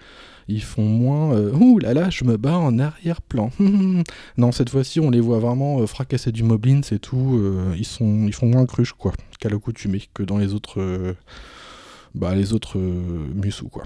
ils 0.47 0.63
font 0.63 0.83
moins 0.85 1.33
euh, 1.33 1.51
Ouh 1.53 1.79
là 1.79 1.93
là, 1.93 2.09
je 2.09 2.23
me 2.23 2.37
bats 2.37 2.57
en 2.57 2.77
arrière-plan. 2.77 3.49
non, 4.37 4.51
cette 4.51 4.69
fois-ci, 4.69 4.99
on 4.99 5.09
les 5.09 5.19
voit 5.19 5.39
vraiment 5.39 5.79
euh, 5.79 5.87
fracasser 5.87 6.31
du 6.31 6.43
moblin, 6.43 6.81
c'est 6.83 6.99
tout. 6.99 7.39
euh, 7.41 7.73
ils, 7.77 7.85
sont, 7.85 8.25
ils 8.27 8.33
font 8.33 8.47
moins 8.47 8.65
cruche, 8.65 8.93
quoi, 8.93 9.13
qu'à 9.39 9.49
l'accoutumée, 9.49 10.03
que 10.13 10.23
dans 10.23 10.37
les 10.37 10.53
autres, 10.53 11.15
bah, 12.13 12.35
les 12.35 12.53
autres 12.53 12.77
Musou, 12.79 13.69
quoi. 13.69 13.83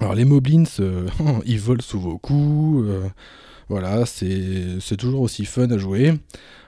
Alors, 0.00 0.14
les 0.14 0.24
moblins, 0.24 0.64
ils 1.44 1.60
volent 1.60 1.82
sous 1.82 2.00
vos 2.00 2.18
coups. 2.18 2.88
voilà, 3.68 4.06
c'est 4.06 4.96
toujours 4.96 5.22
aussi 5.22 5.44
fun 5.44 5.70
à 5.70 5.78
jouer. 5.78 6.14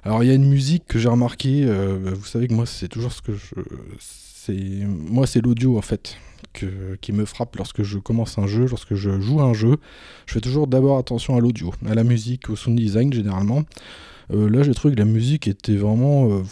Alors, 0.02 0.24
il 0.24 0.28
y 0.28 0.30
a 0.30 0.34
une 0.34 0.48
musique 0.48 0.84
que 0.86 0.98
j'ai 0.98 1.08
remarqué. 1.08 1.64
bah, 1.66 2.10
vous 2.12 2.24
savez 2.24 2.48
que 2.48 2.54
moi, 2.54 2.66
c'est 2.66 2.88
toujours 2.88 3.12
ce 3.12 3.22
que 3.22 3.32
je. 3.34 3.54
Moi, 4.88 5.26
c'est 5.26 5.40
l'audio, 5.40 5.76
en 5.78 5.82
fait 5.82 6.16
qui 7.00 7.12
me 7.12 7.24
frappe 7.24 7.56
lorsque 7.56 7.82
je 7.82 7.98
commence 7.98 8.38
un 8.38 8.46
jeu, 8.46 8.66
lorsque 8.68 8.94
je 8.94 9.20
joue 9.20 9.40
un 9.40 9.54
jeu. 9.54 9.76
Je 10.26 10.34
fais 10.34 10.40
toujours 10.40 10.66
d'abord 10.66 10.98
attention 10.98 11.36
à 11.36 11.40
l'audio, 11.40 11.72
à 11.86 11.94
la 11.94 12.04
musique, 12.04 12.50
au 12.50 12.56
sound 12.56 12.78
design 12.78 13.12
généralement. 13.12 13.64
Euh, 14.32 14.50
là, 14.50 14.62
j'ai 14.62 14.74
trouvé 14.74 14.94
que 14.94 14.98
la 14.98 15.06
musique 15.06 15.46
était 15.46 15.76
vraiment 15.76 16.30
euh, 16.30 16.42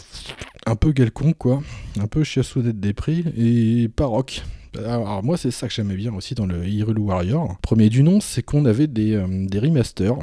un 0.65 0.75
peu 0.75 0.93
quelconque, 0.93 1.37
quoi. 1.37 1.61
Un 1.99 2.07
peu 2.07 2.23
chiassoudette 2.23 2.79
des 2.79 2.93
prix 2.93 3.25
et 3.37 3.89
pas 3.89 4.05
rock. 4.05 4.43
Alors, 4.77 5.23
moi, 5.23 5.37
c'est 5.37 5.51
ça 5.51 5.67
que 5.67 5.73
j'aimais 5.73 5.95
bien 5.95 6.13
aussi 6.13 6.35
dans 6.35 6.45
le 6.45 6.65
Hyrule 6.67 6.99
Warrior. 6.99 7.57
Premier 7.61 7.89
du 7.89 8.03
nom, 8.03 8.19
c'est 8.19 8.43
qu'on 8.43 8.65
avait 8.65 8.87
des, 8.87 9.13
euh, 9.13 9.47
des 9.47 9.59
remasters. 9.59 10.17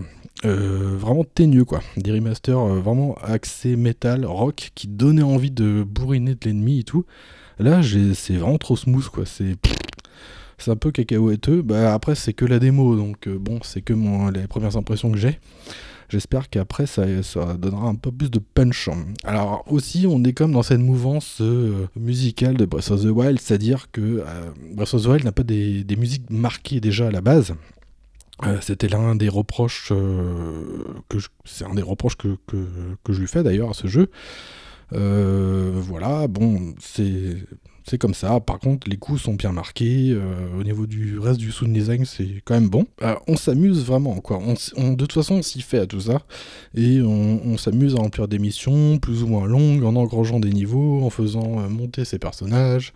vraiment 0.44 1.24
teigneux 1.24 1.64
quoi, 1.64 1.80
des 1.96 2.10
remasters 2.10 2.58
vraiment 2.58 3.14
axés 3.22 3.76
métal, 3.76 4.24
rock, 4.24 4.72
qui 4.74 4.88
donnaient 4.88 5.22
envie 5.22 5.52
de 5.52 5.84
bourriner 5.86 6.34
de 6.34 6.40
l'ennemi 6.44 6.80
et 6.80 6.84
tout. 6.84 7.04
Là, 7.62 7.80
c'est 8.14 8.34
vraiment 8.34 8.58
trop 8.58 8.76
smooth, 8.76 9.08
quoi. 9.08 9.24
C'est 9.26 9.56
un 10.70 10.76
peu 10.76 10.90
cacahuèteux. 10.90 11.62
Bah, 11.62 11.94
après, 11.94 12.14
c'est 12.14 12.32
que 12.32 12.44
la 12.44 12.58
démo, 12.58 12.96
donc 12.96 13.26
euh, 13.26 13.38
bon, 13.38 13.58
c'est 13.62 13.82
que 13.82 13.92
mon, 13.92 14.28
les 14.30 14.46
premières 14.46 14.76
impressions 14.76 15.10
que 15.10 15.18
j'ai. 15.18 15.38
J'espère 16.08 16.50
qu'après, 16.50 16.86
ça, 16.86 17.04
ça 17.22 17.54
donnera 17.54 17.88
un 17.88 17.94
peu 17.94 18.12
plus 18.12 18.30
de 18.30 18.38
punch. 18.38 18.90
Alors, 19.24 19.64
aussi, 19.66 20.06
on 20.08 20.22
est 20.24 20.32
comme 20.34 20.52
dans 20.52 20.62
cette 20.62 20.80
mouvance 20.80 21.38
euh, 21.40 21.86
musicale 21.96 22.56
de 22.56 22.66
Breath 22.66 22.90
of 22.90 23.02
the 23.02 23.06
Wild, 23.06 23.40
c'est-à-dire 23.40 23.90
que 23.92 24.00
euh, 24.00 24.24
Breath 24.74 24.92
of 24.94 25.04
the 25.04 25.06
Wild 25.06 25.24
n'a 25.24 25.32
pas 25.32 25.42
des, 25.42 25.84
des 25.84 25.96
musiques 25.96 26.28
marquées 26.30 26.80
déjà 26.80 27.06
à 27.06 27.10
la 27.10 27.22
base. 27.22 27.54
C'était 28.60 28.88
l'un 28.88 29.14
des 29.14 29.28
reproches 29.28 29.90
que 29.90 31.18
un 31.64 31.74
des 31.74 31.82
reproches 31.82 32.16
que, 32.16 32.36
que, 32.48 32.66
que 33.04 33.12
je 33.12 33.20
lui 33.20 33.28
fais 33.28 33.44
d'ailleurs 33.44 33.70
à 33.70 33.74
ce 33.74 33.86
jeu. 33.86 34.10
Euh, 34.92 35.72
voilà, 35.74 36.28
bon, 36.28 36.74
c'est 36.80 37.36
c'est 37.84 37.98
comme 37.98 38.14
ça. 38.14 38.40
Par 38.40 38.58
contre, 38.58 38.88
les 38.88 38.96
coups 38.96 39.22
sont 39.22 39.34
bien 39.34 39.52
marqués. 39.52 40.10
euh, 40.10 40.58
au 40.58 40.62
niveau 40.62 40.86
du 40.86 41.18
reste 41.18 41.40
du 41.40 41.50
sound 41.50 41.72
design, 41.72 42.04
c'est 42.04 42.40
quand 42.44 42.54
même 42.54 42.68
bon. 42.68 42.86
Euh, 43.02 43.14
on 43.26 43.36
s'amuse 43.36 43.84
vraiment, 43.84 44.20
quoi. 44.20 44.38
On, 44.76 44.92
de 44.92 44.96
toute 44.96 45.12
façon, 45.12 45.36
on 45.36 45.42
s'y 45.42 45.62
fait 45.62 45.78
à 45.78 45.86
tout 45.86 46.00
ça. 46.00 46.22
Et 46.74 47.00
on, 47.02 47.56
s'amuse 47.56 47.94
à 47.94 47.98
remplir 47.98 48.28
des 48.28 48.38
missions 48.38 48.98
plus 48.98 49.22
ou 49.22 49.26
moins 49.26 49.46
longues, 49.46 49.84
en 49.84 49.96
engrangeant 49.96 50.40
des 50.40 50.50
niveaux, 50.50 51.02
en 51.04 51.10
faisant 51.10 51.60
euh, 51.60 51.68
monter 51.68 52.04
ses 52.04 52.18
personnages. 52.18 52.92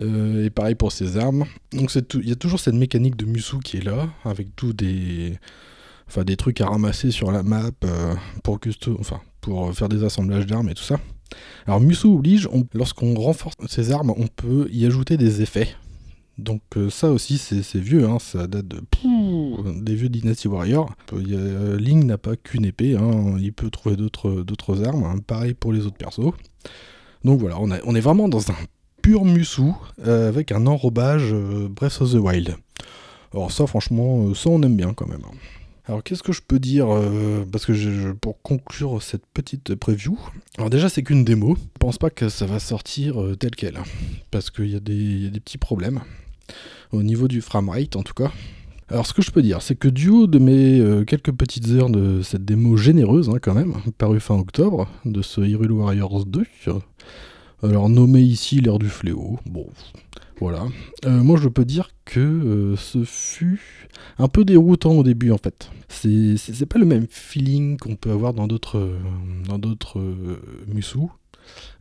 Et 0.00 0.48
pareil 0.48 0.74
pour 0.74 0.90
ses 0.90 1.18
armes. 1.18 1.44
Donc 1.72 1.94
il 2.14 2.28
y 2.28 2.32
a 2.32 2.34
toujours 2.34 2.58
cette 2.58 2.74
mécanique 2.74 3.14
de 3.14 3.26
Musou 3.26 3.58
qui 3.58 3.76
est 3.76 3.84
là, 3.84 4.08
avec 4.24 4.56
tous 4.56 4.72
des, 4.72 5.38
enfin 6.08 6.24
des 6.24 6.36
trucs 6.36 6.62
à 6.62 6.66
ramasser 6.66 7.10
sur 7.10 7.30
la 7.30 7.42
map 7.42 7.70
pour 8.42 8.58
enfin 8.98 9.20
pour 9.42 9.74
faire 9.74 9.90
des 9.90 10.02
assemblages 10.02 10.46
d'armes 10.46 10.70
et 10.70 10.74
tout 10.74 10.82
ça. 10.82 10.98
Alors 11.66 11.80
Musou 11.80 12.14
oblige, 12.16 12.48
on- 12.52 12.66
lorsqu'on 12.74 13.14
renforce 13.14 13.54
ses 13.68 13.92
armes, 13.92 14.12
on 14.16 14.26
peut 14.26 14.68
y 14.72 14.86
ajouter 14.86 15.16
des 15.16 15.42
effets. 15.42 15.68
Donc 16.38 16.62
euh, 16.76 16.88
ça 16.88 17.10
aussi 17.10 17.36
c'est 17.36 17.78
vieux, 17.78 18.08
hein, 18.08 18.18
ça 18.18 18.46
date 18.46 18.66
de 18.66 18.80
pouh, 18.80 19.58
des 19.82 19.94
vieux 19.94 20.08
Dynasty 20.08 20.48
Warrior. 20.48 20.90
Il 21.12 21.30
y 21.30 21.34
a- 21.36 21.38
euh, 21.38 21.78
Link 21.78 22.04
n'a 22.04 22.16
pas 22.18 22.36
qu'une 22.36 22.64
épée, 22.64 22.96
hein, 22.96 23.36
il 23.38 23.52
peut 23.52 23.68
trouver 23.70 23.96
d'autres 23.96 24.82
armes, 24.84 25.04
hein, 25.04 25.16
pareil 25.26 25.52
pour 25.54 25.72
les 25.72 25.84
autres 25.86 25.98
persos. 25.98 26.32
Donc 27.24 27.38
voilà, 27.38 27.60
on, 27.60 27.70
a- 27.70 27.80
on 27.84 27.94
est 27.94 28.00
vraiment 28.00 28.28
dans 28.28 28.50
un 28.50 28.54
pur 29.02 29.24
Musou 29.24 29.76
euh, 30.06 30.28
avec 30.28 30.52
un 30.52 30.66
enrobage 30.66 31.32
euh, 31.32 31.68
Breath 31.68 32.00
of 32.00 32.12
the 32.12 32.16
Wild. 32.16 32.56
Alors 33.34 33.52
ça 33.52 33.66
franchement, 33.66 34.28
euh, 34.28 34.34
ça 34.34 34.48
on 34.50 34.62
aime 34.62 34.76
bien 34.76 34.94
quand 34.94 35.06
même. 35.08 35.22
Alors 35.86 36.02
qu'est-ce 36.04 36.22
que 36.22 36.32
je 36.32 36.42
peux 36.46 36.60
dire 36.60 36.86
euh, 36.90 37.44
Parce 37.50 37.66
que 37.66 37.72
je- 37.74 38.12
pour 38.12 38.40
conclure 38.42 39.02
cette 39.02 39.26
petite 39.34 39.74
preview, 39.74 40.16
alors 40.56 40.70
déjà 40.70 40.88
c'est 40.88 41.02
qu'une 41.02 41.24
démo. 41.24 41.56
Je 41.56 41.78
pense 41.80 41.98
pas 41.98 42.10
que 42.10 42.28
ça 42.28 42.46
va 42.46 42.60
sortir 42.60 43.20
euh, 43.20 43.34
tel 43.34 43.50
quel, 43.56 43.76
hein, 43.76 43.82
parce 44.30 44.50
qu'il 44.50 44.68
y, 44.70 44.76
a 44.76 44.80
des- 44.80 45.30
petits 45.40 45.58
problèmes 45.58 46.00
au 46.92 47.02
niveau 47.02 47.26
du 47.26 47.40
framerate 47.40 47.96
en 47.96 48.02
tout 48.02 48.14
cas. 48.14 48.30
Alors 48.88 49.06
ce 49.06 49.12
que 49.14 49.22
je 49.22 49.30
peux 49.30 49.42
dire, 49.42 49.60
c'est 49.62 49.74
que 49.74 49.88
du 49.88 50.08
haut 50.10 50.26
de 50.26 50.38
mes 50.38 50.78
euh, 50.78 51.04
quelques 51.04 51.32
petites 51.32 51.68
heures 51.70 51.90
de 51.90 52.22
cette 52.22 52.44
démo 52.44 52.76
généreuse 52.76 53.28
hein, 53.30 53.38
quand 53.42 53.54
même, 53.54 53.74
parue 53.98 54.20
fin 54.20 54.36
octobre, 54.36 54.86
de 55.04 55.22
ce 55.22 55.40
Hyrule 55.40 55.72
Warriors 55.72 56.26
2, 56.26 56.44
alors 57.64 57.88
nommé 57.88 58.20
ici 58.20 58.60
l'ère 58.60 58.78
du 58.78 58.88
fléau, 58.88 59.38
bon 59.46 59.66
voilà. 60.40 60.64
Moi 61.06 61.38
je 61.40 61.48
peux 61.48 61.64
dire 61.64 61.90
que 62.04 62.74
ce 62.76 63.04
fut 63.04 63.81
un 64.18 64.28
peu 64.28 64.44
déroutant 64.44 64.92
au 64.92 65.02
début 65.02 65.30
en 65.30 65.38
fait. 65.38 65.70
C'est 65.88 66.66
pas 66.66 66.78
le 66.78 66.86
même 66.86 67.06
feeling 67.08 67.76
qu'on 67.78 67.96
peut 67.96 68.10
avoir 68.10 68.32
dans 68.34 68.46
d'autres 68.46 68.78
euh, 68.78 68.98
dans 69.48 69.58
d'autres 69.58 69.98
euh, 69.98 70.40
Musou. 70.66 71.12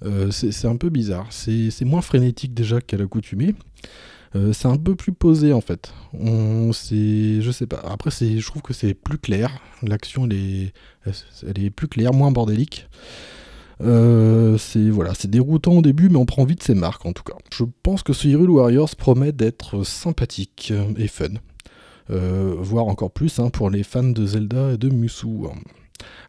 Euh, 0.04 0.32
c'est 0.32 0.68
un 0.68 0.76
peu 0.76 0.90
bizarre. 0.90 1.28
C'est 1.30 1.86
moins 1.86 2.02
frénétique 2.02 2.54
déjà 2.54 2.82
qu'à 2.82 2.98
l'accoutumée. 2.98 3.56
C'est 4.54 4.68
un 4.68 4.78
peu 4.78 4.96
plus 4.96 5.12
posé 5.12 5.52
en 5.52 5.60
fait. 5.60 5.94
Je 6.14 7.52
sais 7.52 7.68
pas. 7.68 7.82
Après, 7.84 8.12
je 8.12 8.46
trouve 8.46 8.62
que 8.62 8.74
c'est 8.74 8.94
plus 8.94 9.18
clair. 9.18 9.52
L'action, 9.84 10.26
elle 10.26 11.60
est, 11.60 11.70
plus 11.70 11.90
claire, 11.90 12.14
moins 12.14 12.32
bordélique. 12.32 12.88
C'est 13.80 14.90
voilà, 14.90 15.14
c'est 15.16 15.30
déroutant 15.30 15.74
au 15.74 15.82
début, 15.82 16.10
mais 16.10 16.18
on 16.18 16.26
prend 16.26 16.46
vite 16.46 16.64
ses 16.64 16.76
marques 16.76 17.06
en 17.06 17.14
tout 17.14 17.24
cas. 17.24 17.36
Je 17.54 17.66
pense 17.84 18.04
que 18.04 18.14
ce 18.14 18.28
Hyrule 18.28 18.50
Warriors 18.50 18.96
promet 18.96 19.32
d'être 19.32 19.84
sympathique 19.84 20.74
et 20.98 21.08
fun. 21.08 21.36
Euh, 22.12 22.56
voire 22.58 22.88
encore 22.88 23.12
plus 23.12 23.40
hein, 23.40 23.50
pour 23.50 23.70
les 23.70 23.84
fans 23.84 24.04
de 24.04 24.26
Zelda 24.26 24.74
et 24.74 24.78
de 24.78 24.90
Musou. 24.90 25.50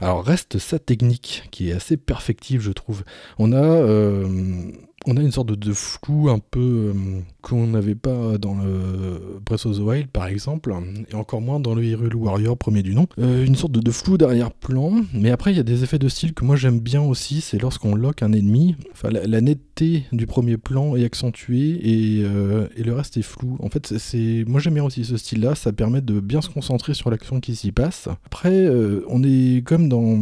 Alors 0.00 0.24
reste 0.24 0.58
sa 0.58 0.78
technique 0.78 1.48
qui 1.50 1.70
est 1.70 1.72
assez 1.72 1.96
perfective 1.96 2.60
je 2.60 2.72
trouve. 2.72 3.04
On 3.38 3.52
a, 3.52 3.62
euh, 3.62 4.70
on 5.06 5.16
a 5.16 5.20
une 5.20 5.32
sorte 5.32 5.50
de, 5.52 5.72
flou 5.72 6.28
un 6.28 6.38
peu 6.38 6.60
euh, 6.60 6.92
qu'on 7.40 7.66
n'avait 7.66 7.94
pas 7.94 8.38
dans 8.38 8.54
le 8.54 9.38
Breath 9.44 9.66
of 9.66 9.76
the 9.76 9.80
Wild 9.80 10.08
par 10.08 10.26
exemple, 10.26 10.74
et 11.10 11.14
encore 11.14 11.40
moins 11.40 11.60
dans 11.60 11.74
le 11.74 11.84
Hyrule 11.84 12.14
Warrior 12.14 12.56
premier 12.56 12.82
du 12.82 12.94
nom. 12.94 13.06
Euh, 13.18 13.44
une 13.44 13.56
sorte 13.56 13.72
de, 13.72 13.90
flou 13.90 14.16
d'arrière-plan, 14.16 14.92
mais 15.14 15.30
après 15.30 15.52
il 15.52 15.56
y 15.56 15.60
a 15.60 15.64
des 15.64 15.82
effets 15.82 15.98
de 15.98 16.08
style 16.08 16.34
que 16.34 16.44
moi 16.44 16.56
j'aime 16.56 16.78
bien 16.80 17.02
aussi, 17.02 17.40
c'est 17.40 17.58
lorsqu'on 17.60 17.94
lock 17.94 18.22
un 18.22 18.32
ennemi, 18.32 18.76
enfin 18.92 19.10
la, 19.10 19.40
netteté 19.40 20.04
du 20.12 20.26
premier 20.26 20.56
plan 20.56 20.94
est 20.96 21.04
accentuée 21.04 21.80
et, 21.82 22.22
euh, 22.24 22.68
et 22.76 22.82
le 22.84 22.92
reste 22.94 23.16
est 23.16 23.22
flou. 23.22 23.56
En 23.60 23.68
fait 23.68 23.98
c'est- 23.98 24.44
moi 24.46 24.60
j'aime 24.60 24.74
bien 24.74 24.84
aussi 24.84 25.04
ce 25.04 25.16
style-là, 25.16 25.54
ça 25.54 25.72
permet 25.72 26.00
de 26.00 26.20
bien 26.20 26.40
se 26.42 26.48
concentrer 26.48 26.94
sur 26.94 27.10
l'action 27.10 27.40
qui 27.40 27.56
s'y 27.56 27.72
passe. 27.72 28.08
Après 28.26 28.52
euh, 28.54 29.04
on 29.08 29.22
est 29.24 29.64
comme 29.64 29.88
dans 29.88 30.18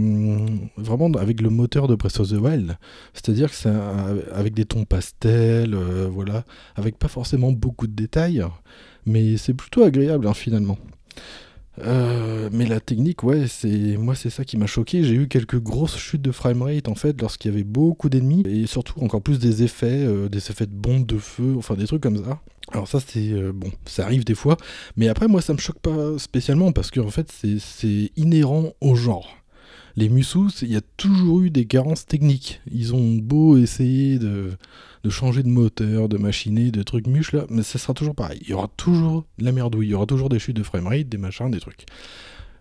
vraiment 0.76 1.10
avec 1.18 1.40
le 1.42 1.50
moteur 1.50 1.86
de 1.88 1.94
Breath 1.94 2.20
of 2.20 2.28
the 2.30 2.40
Wild, 2.40 2.76
c'est-à-dire 3.12 3.50
que 3.50 3.68
un- 3.68 4.16
avec 4.34 4.54
des 4.54 4.64
tons 4.70 4.84
pastels, 4.86 5.74
euh, 5.74 6.08
voilà, 6.10 6.44
avec 6.76 6.96
pas 6.98 7.08
forcément 7.08 7.52
beaucoup 7.52 7.86
de 7.88 7.92
détails, 7.92 8.42
mais 9.04 9.36
c'est 9.36 9.52
plutôt 9.54 9.82
agréable 9.82 10.26
hein, 10.26 10.34
finalement. 10.34 10.78
Euh, 11.82 12.50
mais 12.52 12.66
la 12.66 12.78
technique, 12.80 13.22
ouais, 13.22 13.46
c'est 13.48 13.96
moi 13.96 14.14
c'est 14.14 14.28
ça 14.28 14.44
qui 14.44 14.56
m'a 14.58 14.66
choqué. 14.66 15.02
J'ai 15.02 15.14
eu 15.14 15.28
quelques 15.28 15.58
grosses 15.60 15.96
chutes 15.96 16.20
de 16.20 16.30
framerate 16.32 16.88
en 16.88 16.94
fait 16.94 17.18
lorsqu'il 17.20 17.50
y 17.50 17.54
avait 17.54 17.64
beaucoup 17.64 18.08
d'ennemis 18.10 18.42
et 18.46 18.66
surtout 18.66 19.00
encore 19.02 19.22
plus 19.22 19.38
des 19.38 19.62
effets, 19.62 20.04
euh, 20.04 20.28
des 20.28 20.38
effets 20.50 20.66
de 20.66 20.74
bombes 20.74 21.06
de 21.06 21.16
feu, 21.18 21.54
enfin 21.56 21.74
des 21.74 21.86
trucs 21.86 22.02
comme 22.02 22.22
ça. 22.22 22.38
Alors 22.72 22.86
ça 22.86 22.98
c'est 23.00 23.32
bon, 23.52 23.70
ça 23.86 24.04
arrive 24.04 24.24
des 24.24 24.34
fois, 24.34 24.56
mais 24.96 25.08
après 25.08 25.26
moi 25.26 25.40
ça 25.40 25.52
me 25.54 25.58
choque 25.58 25.78
pas 25.80 26.18
spécialement 26.18 26.70
parce 26.72 26.90
qu'en 26.90 27.10
fait 27.10 27.30
c'est- 27.32 27.58
c'est 27.58 28.10
inhérent 28.16 28.72
au 28.80 28.94
genre. 28.94 29.36
Les 29.96 30.08
Musou, 30.08 30.50
c'est- 30.50 30.66
il 30.66 30.72
y 30.72 30.76
a 30.76 30.80
toujours 30.96 31.40
eu 31.42 31.50
des 31.50 31.66
carences 31.66 32.06
techniques. 32.06 32.60
Ils 32.70 32.94
ont 32.94 33.16
beau 33.16 33.56
essayer 33.56 34.18
de, 34.18 34.52
de 35.04 35.10
changer 35.10 35.42
de 35.42 35.48
moteur, 35.48 36.08
de 36.08 36.16
machiner, 36.18 36.70
de 36.70 36.82
trucs 36.82 37.06
muches 37.06 37.32
là, 37.32 37.44
mais 37.50 37.62
ça 37.62 37.78
sera 37.78 37.94
toujours 37.94 38.14
pareil. 38.14 38.38
Il 38.42 38.50
y 38.50 38.52
aura 38.54 38.68
toujours 38.76 39.24
de 39.38 39.44
la 39.44 39.52
merdouille, 39.52 39.88
il 39.88 39.90
y 39.90 39.94
aura 39.94 40.06
toujours 40.06 40.28
des 40.28 40.38
chutes 40.38 40.56
de 40.56 40.62
framerate, 40.62 41.08
des 41.08 41.18
machins, 41.18 41.50
des 41.50 41.60
trucs. 41.60 41.86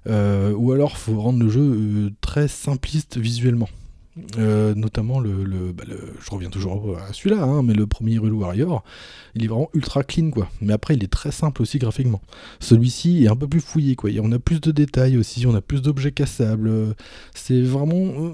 Euh, 0.08 0.54
ou 0.54 0.72
alors 0.72 0.98
faut 0.98 1.20
rendre 1.22 1.40
le 1.44 1.50
jeu 1.50 1.62
euh, 1.62 2.10
très 2.22 2.48
simpliste 2.48 3.18
visuellement. 3.18 3.70
Euh, 4.38 4.74
notamment 4.76 5.22
bah, 5.22 5.28
le- 5.88 6.14
je 6.20 6.30
reviens 6.32 6.50
toujours 6.50 6.98
à 6.98 7.14
celui-là, 7.14 7.42
hein, 7.44 7.64
mais 7.64 7.74
le 7.74 7.88
premier 7.88 8.14
Hyrule 8.14 8.34
Warrior, 8.34 8.84
il 9.36 9.46
est 9.46 9.48
vraiment 9.48 9.70
ultra 9.74 10.04
clean 10.04 10.32
quoi. 10.32 10.50
Mais 10.62 10.74
après 10.74 10.96
il 10.96 11.04
est 11.04 11.12
très 11.12 11.32
simple 11.32 11.62
aussi 11.62 11.78
graphiquement. 11.78 12.20
Celui-ci 12.60 13.24
est 13.24 13.28
un 13.30 13.36
peu 13.36 13.48
plus 13.48 13.62
fouillé 13.62 13.96
quoi. 13.96 14.10
On 14.22 14.32
a 14.34 14.40
plus 14.40 14.60
de 14.60 14.72
détails 14.72 15.16
aussi, 15.18 15.46
on 15.46 15.56
a 15.56 15.62
plus 15.62 15.82
d'objets 15.82 16.12
cassables. 16.12 16.96
C'est 17.34 17.62
vraiment 17.62 17.96
euh, 18.26 18.34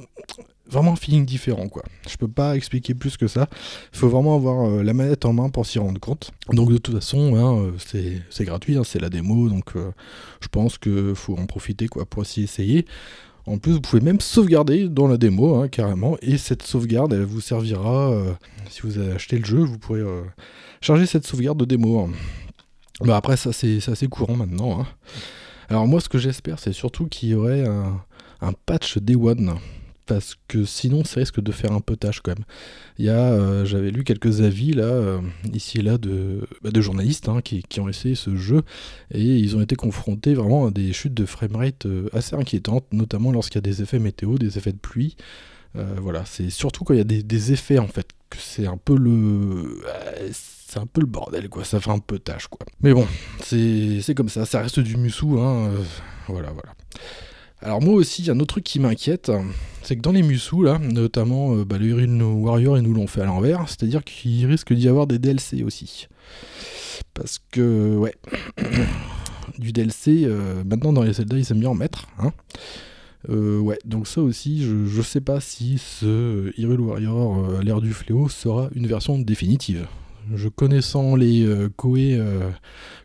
vraiment 0.67 0.93
un 0.93 0.95
feeling 0.95 1.25
différent 1.25 1.67
quoi. 1.67 1.83
Je 2.09 2.15
peux 2.17 2.29
pas 2.29 2.55
expliquer 2.55 2.95
plus 2.95 3.15
que 3.17 3.27
ça. 3.27 3.47
Il 3.93 3.99
faut 3.99 4.09
vraiment 4.09 4.35
avoir 4.35 4.67
euh, 4.67 4.81
la 4.81 4.93
manette 4.93 5.25
en 5.25 5.33
main 5.33 5.49
pour 5.49 5.67
s'y 5.67 5.77
rendre 5.77 5.99
compte. 5.99 6.31
Donc 6.51 6.71
de 6.71 6.77
toute 6.79 6.95
façon, 6.95 7.35
hein, 7.35 7.73
c'est 7.77 8.45
gratuit, 8.45 8.75
hein, 8.77 8.83
c'est 8.83 8.99
la 8.99 9.09
démo, 9.09 9.49
donc 9.49 9.73
je 10.41 10.47
pense 10.47 10.79
que 10.79 11.13
faut 11.13 11.37
en 11.37 11.45
profiter 11.45 11.87
quoi 11.87 12.05
pour 12.05 12.25
s'y 12.25 12.41
essayer. 12.43 12.85
En 13.47 13.57
plus, 13.59 13.73
vous 13.73 13.81
pouvez 13.81 14.01
même 14.01 14.19
sauvegarder 14.19 14.89
dans 14.89 15.07
la 15.07 15.17
démo, 15.17 15.55
hein, 15.55 15.67
carrément, 15.67 16.17
et 16.21 16.37
cette 16.37 16.63
sauvegarde, 16.63 17.13
elle 17.13 17.25
vous 17.25 17.41
servira, 17.41 18.11
euh, 18.11 18.33
si 18.69 18.81
vous 18.81 18.97
avez 18.97 19.11
acheté 19.13 19.37
le 19.37 19.45
jeu, 19.45 19.59
vous 19.59 19.77
pourrez 19.77 19.99
euh, 19.99 20.23
charger 20.81 21.05
cette 21.05 21.27
sauvegarde 21.27 21.59
de 21.59 21.65
démo. 21.65 21.99
hein. 21.99 22.09
Bah 23.01 23.17
après, 23.17 23.37
ça 23.37 23.51
c'est 23.53 23.87
assez 23.89 24.07
courant 24.07 24.35
maintenant. 24.35 24.81
hein. 24.81 24.87
Alors 25.69 25.85
moi, 25.87 25.99
ce 26.01 26.09
que 26.09 26.17
j'espère, 26.17 26.57
c'est 26.59 26.73
surtout 26.73 27.05
qu'il 27.07 27.29
y 27.29 27.35
aurait 27.35 27.67
un, 27.67 28.01
un 28.41 28.51
patch 28.65 28.97
Day 28.97 29.15
One, 29.15 29.55
parce 30.05 30.35
que 30.47 30.65
sinon, 30.65 31.03
ça 31.03 31.19
risque 31.19 31.39
de 31.39 31.51
faire 31.51 31.71
un 31.71 31.79
peu 31.79 31.95
tâche 31.95 32.21
quand 32.21 32.35
même. 32.35 32.45
Il 32.97 33.05
y 33.05 33.09
a, 33.09 33.31
euh, 33.33 33.65
j'avais 33.65 33.91
lu 33.91 34.03
quelques 34.03 34.41
avis 34.41 34.73
là, 34.73 34.83
euh, 34.83 35.21
ici 35.53 35.79
et 35.79 35.81
là, 35.81 35.97
de, 35.97 36.47
bah, 36.61 36.69
journalistes 36.75 37.27
hein, 37.29 37.41
qui, 37.41 37.63
ont 37.79 37.89
essayé 37.89 38.15
ce 38.15 38.35
jeu 38.35 38.61
et 39.11 39.23
ils 39.23 39.55
ont 39.55 39.61
été 39.61 39.75
confrontés 39.75 40.33
vraiment 40.33 40.67
à 40.67 40.71
des 40.71 40.93
chutes 40.93 41.13
de 41.13 41.25
framerate 41.25 41.85
euh, 41.85 42.09
assez 42.13 42.35
inquiétantes, 42.35 42.85
notamment 42.91 43.31
lorsqu'il 43.31 43.57
y 43.57 43.59
a 43.59 43.61
des 43.69 43.81
effets 43.81 43.99
météo, 43.99 44.37
des 44.37 44.57
effets 44.57 44.73
de 44.73 44.77
pluie. 44.77 45.15
Voilà, 45.97 46.23
c'est 46.23 46.49
surtout 46.49 46.85
quand 46.85 46.93
il 46.93 46.97
y 46.97 47.01
a 47.01 47.03
des, 47.03 47.51
effets 47.51 47.79
en 47.79 47.87
fait 47.89 48.07
que 48.29 48.37
c'est 48.39 48.65
un 48.65 48.77
peu 48.77 48.95
le, 48.97 49.81
c'est 50.31 50.79
un 50.79 50.85
peu 50.85 51.01
le 51.01 51.07
bordel 51.07 51.49
quoi. 51.49 51.65
Ça 51.65 51.81
fait 51.81 51.89
un 51.89 51.99
peu 51.99 52.17
tâche 52.17 52.47
quoi. 52.47 52.65
Mais 52.79 52.93
bon, 52.93 53.05
c'est 53.41 54.13
comme 54.15 54.29
ça, 54.29 54.45
ça 54.45 54.61
reste 54.61 54.79
du 54.79 54.95
Musou. 54.95 55.37
Hein, 55.41 55.69
voilà, 56.29 56.51
voilà. 56.51 56.73
Alors 57.65 57.81
moi 57.81 57.95
aussi, 57.95 58.21
il 58.21 58.27
y 58.27 58.29
a 58.29 58.33
un 58.33 58.39
autre 58.39 58.53
truc 58.53 58.63
qui 58.63 58.79
m'inquiète, 58.79 59.31
c'est 59.81 59.95
que 59.95 60.01
dans 60.01 60.11
les 60.11 60.21
Musou, 60.21 60.61
là, 60.61 60.77
notamment 60.77 61.55
euh, 61.55 61.65
bah, 61.65 61.79
le 61.79 61.87
Hyrule 61.87 62.21
Warrior, 62.21 62.77
ils 62.77 62.83
nous 62.83 62.93
l'ont 62.93 63.07
fait 63.07 63.21
à 63.21 63.25
l'envers, 63.25 63.67
c'est-à-dire 63.67 64.03
qu'il 64.03 64.45
risque 64.45 64.71
d'y 64.71 64.87
avoir 64.87 65.07
des 65.07 65.17
DLC 65.17 65.63
aussi. 65.63 66.07
Parce 67.15 67.39
que, 67.49 67.97
ouais, 67.97 68.13
du 69.57 69.71
DLC, 69.71 70.25
euh, 70.25 70.63
maintenant 70.63 70.93
dans 70.93 71.01
les 71.01 71.13
Zelda, 71.13 71.39
ils 71.39 71.51
aiment 71.51 71.61
bien 71.61 71.71
en 71.71 71.73
mettre. 71.73 72.07
Hein. 72.19 72.33
Euh, 73.29 73.57
ouais, 73.57 73.79
donc 73.83 74.07
ça 74.07 74.21
aussi, 74.21 74.63
je, 74.63 74.85
je 74.85 75.01
sais 75.01 75.21
pas 75.21 75.39
si 75.39 75.79
ce 75.79 76.53
Hyrule 76.59 76.81
Warrior, 76.81 77.49
euh, 77.49 77.63
l'ère 77.63 77.81
du 77.81 77.93
fléau, 77.93 78.29
sera 78.29 78.69
une 78.75 78.85
version 78.85 79.17
définitive. 79.17 79.87
Je 80.33 80.49
connaissant 80.49 81.15
les 81.15 81.45
euh, 81.45 81.69
Koei, 81.75 82.17
euh, 82.17 82.49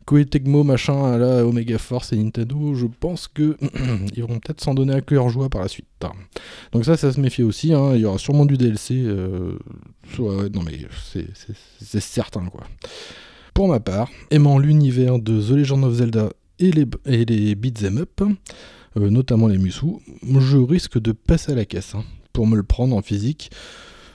Koei 0.06 0.24
Tecmo 0.24 0.64
machin 0.64 1.12
à 1.12 1.18
la 1.18 1.44
Omega 1.46 1.76
Force 1.78 2.12
et 2.12 2.16
Nintendo, 2.16 2.74
je 2.74 2.86
pense 2.86 3.28
que 3.28 3.56
ils 4.16 4.22
vont 4.22 4.38
peut-être 4.38 4.60
s'en 4.60 4.74
donner 4.74 4.94
à 4.94 5.00
cœur 5.00 5.28
joie 5.28 5.48
par 5.50 5.60
la 5.62 5.68
suite. 5.68 5.86
Donc 6.72 6.84
ça, 6.84 6.96
ça 6.96 7.12
se 7.12 7.20
méfie 7.20 7.42
aussi. 7.42 7.74
hein. 7.74 7.92
Il 7.94 8.00
y 8.00 8.04
aura 8.06 8.18
sûrement 8.18 8.46
du 8.46 8.56
DLC. 8.56 8.94
euh, 9.04 9.58
non 10.18 10.62
mais 10.62 10.78
c'est 11.04 12.00
certain 12.00 12.46
quoi. 12.46 12.64
Pour 13.54 13.68
ma 13.68 13.80
part, 13.80 14.08
aimant 14.30 14.58
l'univers 14.58 15.18
de 15.18 15.40
The 15.40 15.50
Legend 15.50 15.84
of 15.84 15.94
Zelda 15.94 16.30
et 16.58 16.70
les, 16.70 16.86
et 17.06 17.24
les 17.24 17.54
beat'em 17.54 17.98
up, 17.98 18.22
euh, 18.96 19.10
notamment 19.10 19.48
les 19.48 19.58
Musou, 19.58 20.00
je 20.22 20.56
risque 20.56 20.98
de 20.98 21.12
passer 21.12 21.52
à 21.52 21.54
la 21.54 21.64
caisse 21.64 21.94
hein, 21.94 22.04
pour 22.32 22.46
me 22.46 22.56
le 22.56 22.62
prendre 22.62 22.96
en 22.96 23.02
physique. 23.02 23.50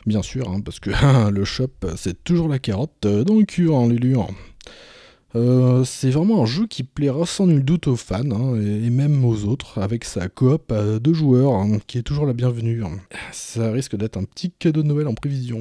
Bien 0.05 0.21
sûr, 0.21 0.49
hein, 0.49 0.61
parce 0.61 0.79
que 0.79 0.91
le 1.31 1.43
shop, 1.45 1.71
c'est 1.95 2.23
toujours 2.23 2.47
la 2.47 2.59
carotte 2.59 3.05
euh, 3.05 3.23
dans 3.23 3.35
le 3.35 3.45
cul, 3.45 3.69
Lulu. 3.89 4.17
hein. 4.17 4.27
Euh, 5.35 5.83
c'est 5.83 6.11
vraiment 6.11 6.43
un 6.43 6.45
jeu 6.45 6.65
qui 6.65 6.83
plaira 6.83 7.25
sans 7.25 7.45
nul 7.47 7.65
doute 7.65 7.87
aux 7.87 7.97
fans 7.97 8.31
hein, 8.31 8.55
et 8.55 8.89
même 8.89 9.25
aux 9.25 9.43
autres, 9.43 9.79
avec 9.81 10.05
sa 10.05 10.29
coop 10.29 10.71
à 10.71 10.97
deux 10.99 11.13
joueurs, 11.13 11.51
qui 11.87 11.97
est 11.97 12.03
toujours 12.03 12.25
la 12.25 12.31
bienvenue. 12.31 12.81
Ça 13.33 13.69
risque 13.71 13.97
d'être 13.97 14.15
un 14.15 14.23
petit 14.23 14.51
cadeau 14.51 14.81
de 14.81 14.87
Noël 14.87 15.07
en 15.09 15.13
prévision. 15.13 15.59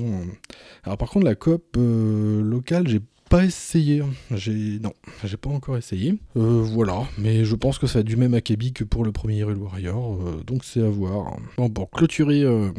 Alors 0.85 0.96
par 0.96 1.11
contre, 1.11 1.26
la 1.26 1.35
coop 1.35 1.64
euh, 1.76 2.40
locale, 2.40 2.87
j'ai 2.87 3.00
pas 3.35 3.44
essayé. 3.44 4.01
J'ai 4.31 4.79
non, 4.81 4.92
j'ai 5.25 5.37
pas 5.37 5.51
encore 5.51 5.77
essayé. 5.77 6.14
Euh, 6.37 6.62
voilà, 6.62 7.03
mais 7.18 7.44
je 7.44 7.57
pense 7.57 7.79
que 7.79 7.88
ça 7.88 7.99
être 7.99 8.07
du 8.07 8.16
même 8.16 8.35
acabit 8.35 8.73
que 8.73 8.85
pour 8.85 9.05
le 9.05 9.11
premier 9.11 9.38
Hyrule 9.38 9.57
Warrior, 9.57 10.18
euh, 10.23 10.42
donc 10.47 10.64
c'est 10.64 10.83
à 10.83 10.88
voir. 10.88 11.37
Bon, 11.57 11.68
pour 11.68 11.90
clôturer 11.90 12.42
euh, 12.42 12.70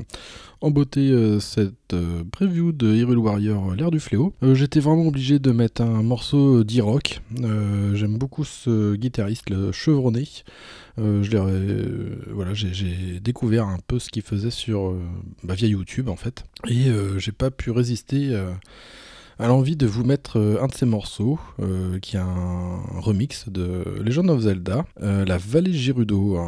en 0.61 0.71
beauté 0.71 1.13
cette 1.41 1.93
preview 2.31 2.71
de 2.71 2.93
Hyrule 2.95 3.17
Warrior, 3.17 3.75
l'ère 3.75 3.91
du 3.91 3.99
fléau, 3.99 4.33
j'étais 4.53 4.79
vraiment 4.79 5.07
obligé 5.07 5.39
de 5.39 5.51
mettre 5.51 5.81
un 5.81 6.01
morceau 6.03 6.63
d'e-rock. 6.63 7.19
J'aime 7.93 8.17
beaucoup 8.17 8.45
ce 8.45 8.95
guitariste, 8.95 9.49
le 9.49 9.73
chevronné. 9.73 10.27
Je 10.97 12.31
voilà, 12.31 12.53
j'ai- 12.53 13.19
découvert 13.19 13.67
un 13.67 13.79
peu 13.85 13.99
ce 13.99 14.09
qu'il 14.09 14.21
faisait 14.21 14.51
sur 14.51 14.95
bah, 15.43 15.53
via 15.53 15.67
YouTube 15.67 16.07
en 16.07 16.15
fait, 16.15 16.45
et 16.67 16.87
j'ai 17.17 17.33
pas 17.33 17.51
pu 17.51 17.71
résister 17.71 18.33
à 19.39 19.47
l'envie 19.47 19.75
de 19.75 19.85
vous 19.85 20.03
mettre 20.03 20.39
euh, 20.39 20.61
un 20.61 20.67
de 20.67 20.73
ces 20.73 20.85
morceaux, 20.85 21.39
euh, 21.59 21.99
qui 21.99 22.15
est 22.15 22.19
un 22.19 22.79
remix 22.99 23.49
de 23.49 23.83
Legend 24.01 24.29
of 24.29 24.41
Zelda, 24.41 24.85
euh, 25.01 25.25
la 25.25 25.37
Vallée 25.37 25.73
Gerudo. 25.73 26.39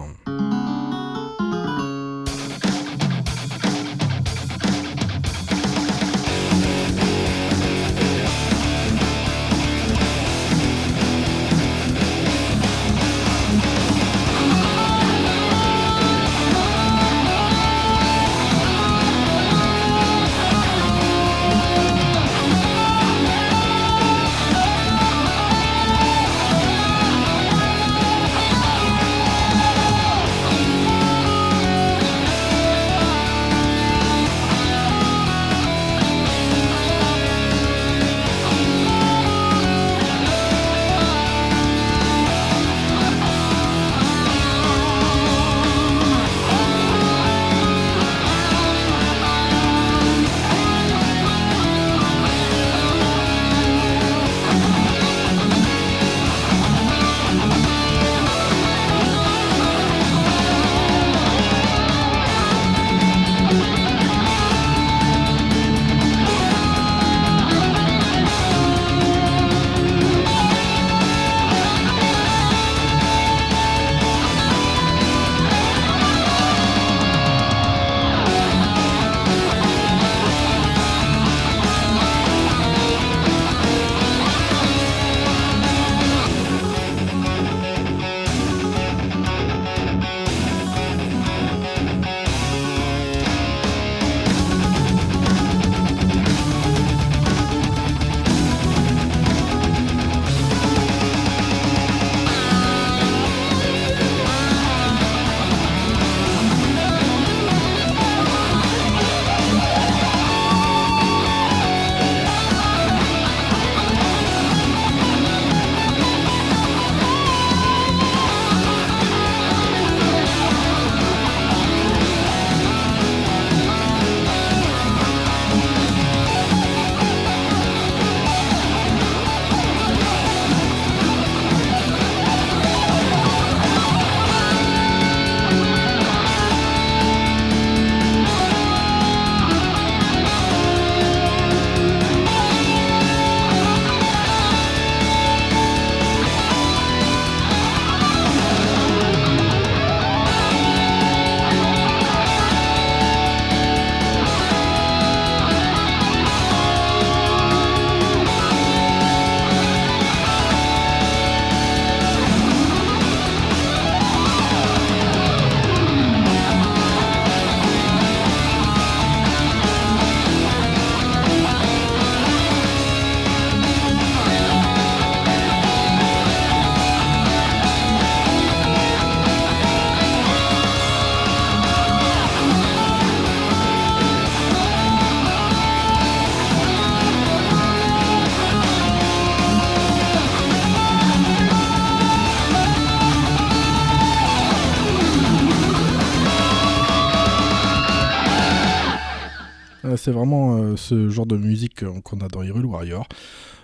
Ce 200.88 201.10
genre 201.10 201.26
de 201.26 201.38
musique 201.38 201.84
euh, 201.84 202.02
qu'on 202.04 202.20
a 202.20 202.28
dans 202.28 202.44
Hyrule 202.44 202.66
Warrior. 202.66 203.08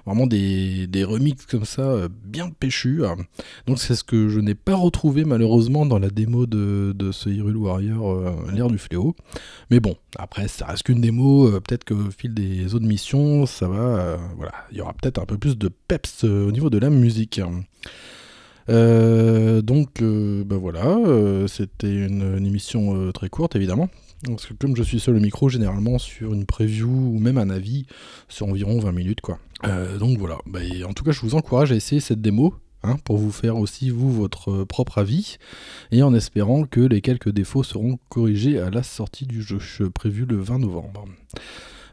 Vraiment 0.05 0.27
des, 0.27 0.85
des 0.87 1.05
remixes 1.05 1.45
comme 1.45 1.63
ça, 1.63 1.83
euh, 1.83 2.09
bien 2.25 2.49
péchus. 2.49 3.03
Donc 3.67 3.79
c'est 3.79 3.95
ce 3.95 4.03
que 4.03 4.27
je 4.27 4.41
n'ai 4.41 4.55
pas 4.55 4.75
retrouvé 4.75 5.23
malheureusement 5.23 5.85
dans 5.85 5.97
la 5.97 6.09
démo 6.09 6.45
de, 6.45 6.93
ce 7.11 7.29
Hyrule 7.29 7.55
Warrior, 7.55 8.11
euh, 8.11 8.35
l'ère 8.53 8.67
du 8.67 8.77
fléau. 8.77 9.15
Mais 9.71 9.79
bon, 9.79 9.95
après 10.17 10.49
ça 10.49 10.65
reste 10.65 10.83
qu'une 10.83 10.99
démo, 10.99 11.47
euh, 11.47 11.61
peut-être 11.61 11.85
qu'au 11.85 12.11
fil 12.17 12.33
des 12.33 12.75
autres 12.75 12.85
missions, 12.85 13.45
ça 13.45 13.67
va... 13.69 14.17
voilà, 14.35 14.51
il 14.71 14.77
y 14.77 14.81
aura 14.81 14.93
peut-être 14.93 15.19
un 15.19 15.25
peu 15.25 15.37
plus 15.37 15.57
de 15.57 15.69
peps 15.87 16.25
au 16.25 16.51
niveau 16.51 16.69
de 16.69 16.79
la 16.79 16.89
musique. 16.89 17.39
Donc, 18.67 20.01
euh, 20.01 20.43
bah 20.43 20.57
voilà, 20.57 20.97
c'était 21.47 21.93
une, 21.93 22.45
émission 22.45 23.11
très 23.13 23.29
courte 23.29 23.55
évidemment. 23.55 23.87
Parce 24.25 24.45
que 24.45 24.53
comme 24.53 24.75
je 24.75 24.83
suis 24.83 24.99
seul 24.99 25.15
au 25.17 25.19
micro, 25.19 25.49
généralement 25.49 25.97
sur 25.97 26.33
une 26.33 26.45
preview 26.45 26.89
ou 26.89 27.19
même 27.19 27.37
un 27.37 27.49
avis, 27.49 27.85
c'est 28.29 28.43
environ 28.43 28.79
20 28.79 28.91
minutes 28.91 29.21
quoi. 29.21 29.37
Euh, 29.65 29.97
donc 29.97 30.17
voilà, 30.17 30.37
Bah, 30.45 30.59
en 30.87 30.93
tout 30.93 31.03
cas 31.03 31.11
je 31.11 31.21
vous 31.21 31.35
encourage 31.35 31.71
à 31.71 31.75
essayer 31.75 32.01
cette 32.01 32.21
démo. 32.21 32.53
hein, 32.83 32.97
pour 33.05 33.17
vous 33.17 33.31
faire 33.31 33.57
aussi 33.57 33.89
vous 33.89 34.11
votre 34.11 34.51
euh, 34.51 34.65
propre 34.65 34.97
avis 34.97 35.37
et 35.91 36.03
en 36.03 36.13
espérant 36.13 36.65
que 36.65 36.81
les 36.81 36.99
quelques 36.99 37.29
défauts 37.29 37.63
seront 37.63 37.97
corrigés 38.09 38.59
à 38.59 38.69
la 38.69 38.83
sortie 38.83 39.25
du 39.25 39.41
jeu 39.41 39.59
euh, 39.81 39.89
prévu 39.89 40.25
le 40.25 40.35
20 40.37 40.59
novembre. 40.59 41.05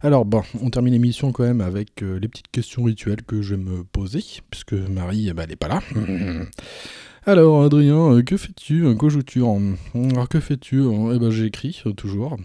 Alors 0.03 0.25
bon, 0.25 0.43
on 0.63 0.71
termine 0.71 0.95
l'émission 0.95 1.31
quand 1.31 1.45
même 1.45 1.61
avec 1.61 2.01
les 2.01 2.27
petites 2.27 2.49
questions 2.51 2.83
rituelles 2.85 3.23
que 3.23 3.43
je 3.43 3.55
vais 3.55 3.63
me 3.63 3.85
poser, 3.85 4.25
puisque 4.51 4.73
Marie, 4.73 5.29
eh 5.29 5.35
ben, 5.35 5.43
elle 5.45 5.53
est 5.53 5.57
pas 5.57 5.69
là. 5.69 5.81
Alors 7.27 7.63
Adrien, 7.63 8.13
euh, 8.15 8.23
que 8.23 8.37
fais-tu? 8.37 8.87
Euh, 8.87 8.95
Que 8.95 9.09
joues-tu 9.09 9.43
Alors 9.43 10.29
que 10.29 10.41
fais-tu? 10.41 10.83
Eh 11.15 11.19
ben 11.19 11.31
j'écris 11.31 11.83
euh, 11.87 11.93
toujours. 11.93 12.37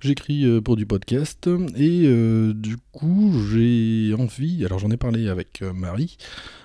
J'écris 0.00 0.44
euh, 0.44 0.60
pour 0.60 0.76
du 0.76 0.84
podcast 0.86 1.48
et 1.76 2.02
euh, 2.06 2.52
du 2.54 2.76
coup 2.92 3.32
j'ai 3.50 4.14
envie, 4.18 4.64
alors 4.64 4.78
j'en 4.78 4.90
ai 4.90 4.96
parlé 4.98 5.28
avec 5.28 5.62
euh, 5.62 5.72
Marie, 5.72 6.18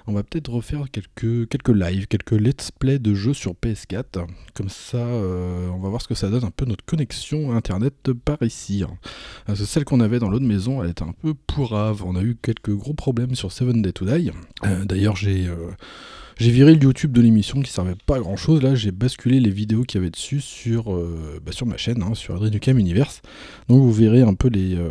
on 0.06 0.12
va 0.14 0.22
peut-être 0.22 0.52
refaire 0.52 0.84
quelques, 0.92 1.48
quelques 1.48 1.70
lives, 1.70 2.08
quelques 2.08 2.34
let's 2.34 2.72
play 2.72 3.00
de 3.00 3.14
jeux 3.14 3.34
sur 3.34 3.54
PS4. 3.54 4.28
Comme 4.54 4.68
ça 4.70 4.98
euh, 4.98 5.70
on 5.70 5.80
va 5.80 5.88
voir 5.90 6.02
ce 6.02 6.10
que 6.10 6.14
ça 6.16 6.30
donne 6.30 6.44
un 6.44 6.52
peu 6.52 6.66
notre 6.66 6.84
connexion 6.86 7.54
internet 7.56 8.12
par 8.26 8.38
ici. 8.44 8.84
hein. 9.48 9.56
Celle 9.56 9.86
qu'on 9.86 10.02
avait 10.02 10.20
dans 10.20 10.30
l'autre 10.30 10.46
maison, 10.46 10.84
elle 10.84 10.90
était 10.92 11.04
un 11.04 11.14
peu 11.14 11.34
pourrave. 11.34 12.04
On 12.06 12.16
a 12.18 12.22
eu 12.24 12.36
quelques 12.42 12.74
gros 12.76 12.94
problèmes 12.94 13.36
sur 13.36 13.52
Seven 13.54 13.82
Day 13.82 13.94
to 13.94 14.06
Die. 14.06 14.32
Euh, 14.66 14.84
D'ailleurs, 14.84 15.16
j'ai 15.16 15.48
euh, 15.48 15.70
j'ai 16.42 16.52
viré 16.52 16.74
le 16.74 16.82
YouTube 16.82 17.12
de 17.12 17.22
l'émission 17.22 17.62
qui 17.62 17.72
servait 17.72 17.96
pas 18.08 18.16
à 18.16 18.20
grand 18.20 18.36
chose. 18.36 18.64
Là, 18.64 18.74
j'ai 18.74 18.92
basculé 18.92 19.40
les 19.40 19.52
vidéos 19.52 19.84
qu'il 19.84 20.00
y 20.00 20.02
avait 20.02 20.10
dessus 20.10 20.42
sur, 20.42 20.92
euh, 20.92 21.40
bah, 21.46 21.52
sur 21.52 21.68
ma 21.68 21.78
chaîne, 21.78 22.02
hein, 22.02 22.16
sur 22.16 22.34
Adrien 22.34 22.50
Ducam 22.50 22.80
Universe. 22.80 23.22
Donc, 23.70 23.80
vous 23.80 23.92
verrez 23.92 24.22
un 24.22 24.34
peu 24.34 24.48
les, 24.48 24.76
euh, 24.76 24.90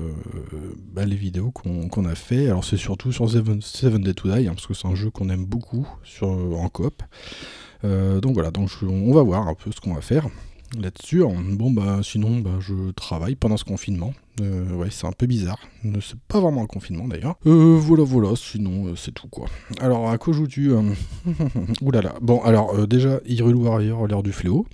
bah, 0.92 1.04
les 1.04 1.16
vidéos 1.16 1.50
qu'on 1.50 2.04
a 2.04 2.14
fait. 2.14 2.46
Alors, 2.46 2.64
c'est 2.64 2.76
surtout 2.76 3.10
sur 3.10 3.28
Seven, 3.28 3.58
Day 4.02 4.14
to 4.14 4.28
Die, 4.28 4.46
hein, 4.46 4.52
parce 4.54 4.68
que 4.68 4.74
c'est 4.74 4.86
un 4.86 4.94
jeu 4.94 5.10
qu'on 5.10 5.28
aime 5.28 5.44
beaucoup 5.44 5.88
sur, 6.04 6.28
en 6.28 6.68
coop. 6.68 7.02
Euh, 7.82 8.20
donc 8.20 8.34
voilà, 8.34 8.50
donc 8.50 8.70
on 8.82 9.12
va 9.12 9.22
voir 9.22 9.48
un 9.48 9.54
peu 9.54 9.72
ce 9.72 9.80
qu'on 9.80 9.94
va 9.94 10.02
faire 10.02 10.28
là-dessus. 10.78 11.22
Bon 11.52 11.70
bah 11.70 12.00
sinon 12.02 12.38
bah, 12.38 12.58
je 12.60 12.90
travaille 12.92 13.34
pendant 13.34 13.56
ce 13.56 13.64
confinement. 13.64 14.12
Euh, 14.40 14.74
ouais 14.74 14.88
c'est 14.90 15.06
un 15.06 15.12
peu 15.12 15.26
bizarre. 15.26 15.58
Euh, 15.84 15.98
C'est 16.00 16.18
pas 16.28 16.40
vraiment 16.40 16.62
un 16.62 16.66
confinement 16.66 17.06
d'ailleurs. 17.06 17.36
Euh, 17.46 17.76
voilà 17.78 18.04
voilà, 18.04 18.30
sinon 18.36 18.94
c'est 18.96 19.12
tout 19.12 19.28
quoi. 19.28 19.46
Alors 19.80 20.10
à 20.10 20.18
quoi 20.18 20.32
joues-tu 20.32 20.72
Ouh 21.82 21.90
là 21.90 22.02
là. 22.02 22.14
Bon 22.20 22.40
alors 22.42 22.86
déjà 22.86 23.20
Hyrule 23.26 23.56
Warrior 23.56 24.06
l'heure 24.06 24.22
du 24.22 24.32
fléau. 24.32 24.66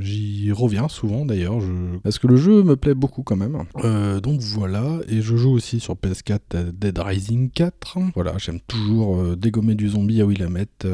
J'y 0.00 0.50
reviens 0.52 0.88
souvent 0.88 1.24
d'ailleurs. 1.24 1.58
Parce 2.02 2.18
que 2.18 2.26
le 2.26 2.36
jeu 2.36 2.62
me 2.62 2.76
plaît 2.76 2.94
beaucoup 2.94 3.22
quand 3.22 3.36
même. 3.36 3.64
Donc 4.22 4.40
voilà. 4.40 5.00
Et 5.08 5.20
je 5.20 5.36
joue 5.36 5.52
aussi 5.52 5.80
sur 5.80 5.94
PS4 5.94 6.38
à 6.54 6.62
Dead 6.64 6.98
Rising 6.98 7.50
4. 7.50 7.98
Voilà, 8.14 8.34
j'aime 8.38 8.60
toujours 8.66 9.36
dégommer 9.36 9.74
du 9.74 9.88
zombie 9.88 10.20
à 10.20 10.26
Willamette 10.26 10.86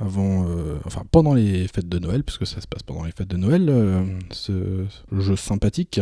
avant, 0.00 0.46
enfin 0.84 1.02
pendant 1.10 1.34
les 1.34 1.68
fêtes 1.68 1.88
de 1.88 1.98
Noël, 1.98 2.24
puisque 2.24 2.46
ça 2.46 2.60
se 2.60 2.66
passe 2.66 2.82
pendant 2.82 3.04
les 3.04 3.12
fêtes 3.12 3.28
de 3.28 3.36
Noël, 3.36 3.72
ce 4.30 4.84
jeu 5.12 5.36
sympathique. 5.36 6.00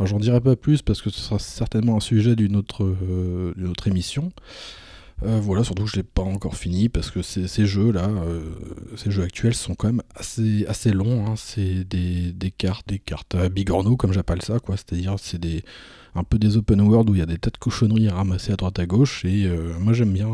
Alors 0.00 0.06
j'en 0.08 0.18
dirai 0.18 0.40
pas 0.40 0.56
plus 0.56 0.80
parce 0.80 1.02
que 1.02 1.10
ce 1.10 1.20
sera 1.20 1.38
certainement 1.38 1.94
un 1.98 2.00
sujet 2.00 2.34
d'une 2.34 2.56
autre, 2.56 2.84
euh, 2.84 3.52
autre 3.68 3.86
émission. 3.86 4.32
Euh, 5.26 5.38
voilà, 5.42 5.62
surtout 5.62 5.84
que 5.84 5.90
je 5.90 5.96
l'ai 5.96 6.02
pas 6.02 6.22
encore 6.22 6.56
fini 6.56 6.88
parce 6.88 7.10
que 7.10 7.20
ces, 7.20 7.46
ces 7.46 7.66
jeux-là, 7.66 8.08
euh, 8.08 8.40
ces 8.96 9.10
jeux 9.10 9.22
actuels 9.22 9.52
sont 9.52 9.74
quand 9.74 9.88
même 9.88 10.00
assez, 10.14 10.64
assez 10.68 10.92
longs. 10.92 11.26
hein. 11.26 11.34
C'est 11.36 11.84
des, 11.84 12.32
des 12.32 12.50
cartes, 12.50 12.88
des 12.88 12.98
cartes 12.98 13.34
à 13.34 13.50
comme 13.98 14.14
j'appelle 14.14 14.40
ça, 14.40 14.58
quoi. 14.58 14.78
C'est-à-dire 14.78 15.16
c'est 15.18 15.38
des 15.38 15.62
un 16.14 16.24
peu 16.24 16.38
des 16.38 16.56
open 16.56 16.80
world 16.80 17.10
où 17.10 17.14
il 17.14 17.18
y 17.18 17.22
a 17.22 17.26
des 17.26 17.36
tas 17.36 17.50
de 17.50 17.58
cochonneries 17.58 18.08
à 18.08 18.14
ramasser 18.14 18.52
à 18.52 18.56
droite 18.56 18.78
à 18.78 18.86
gauche 18.86 19.24
et 19.26 19.48
moi 19.78 19.92
j'aime 19.92 20.12
bien 20.12 20.28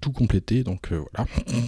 tout 0.00 0.10
compléter 0.10 0.64
donc 0.64 0.88
voilà. 0.90 1.28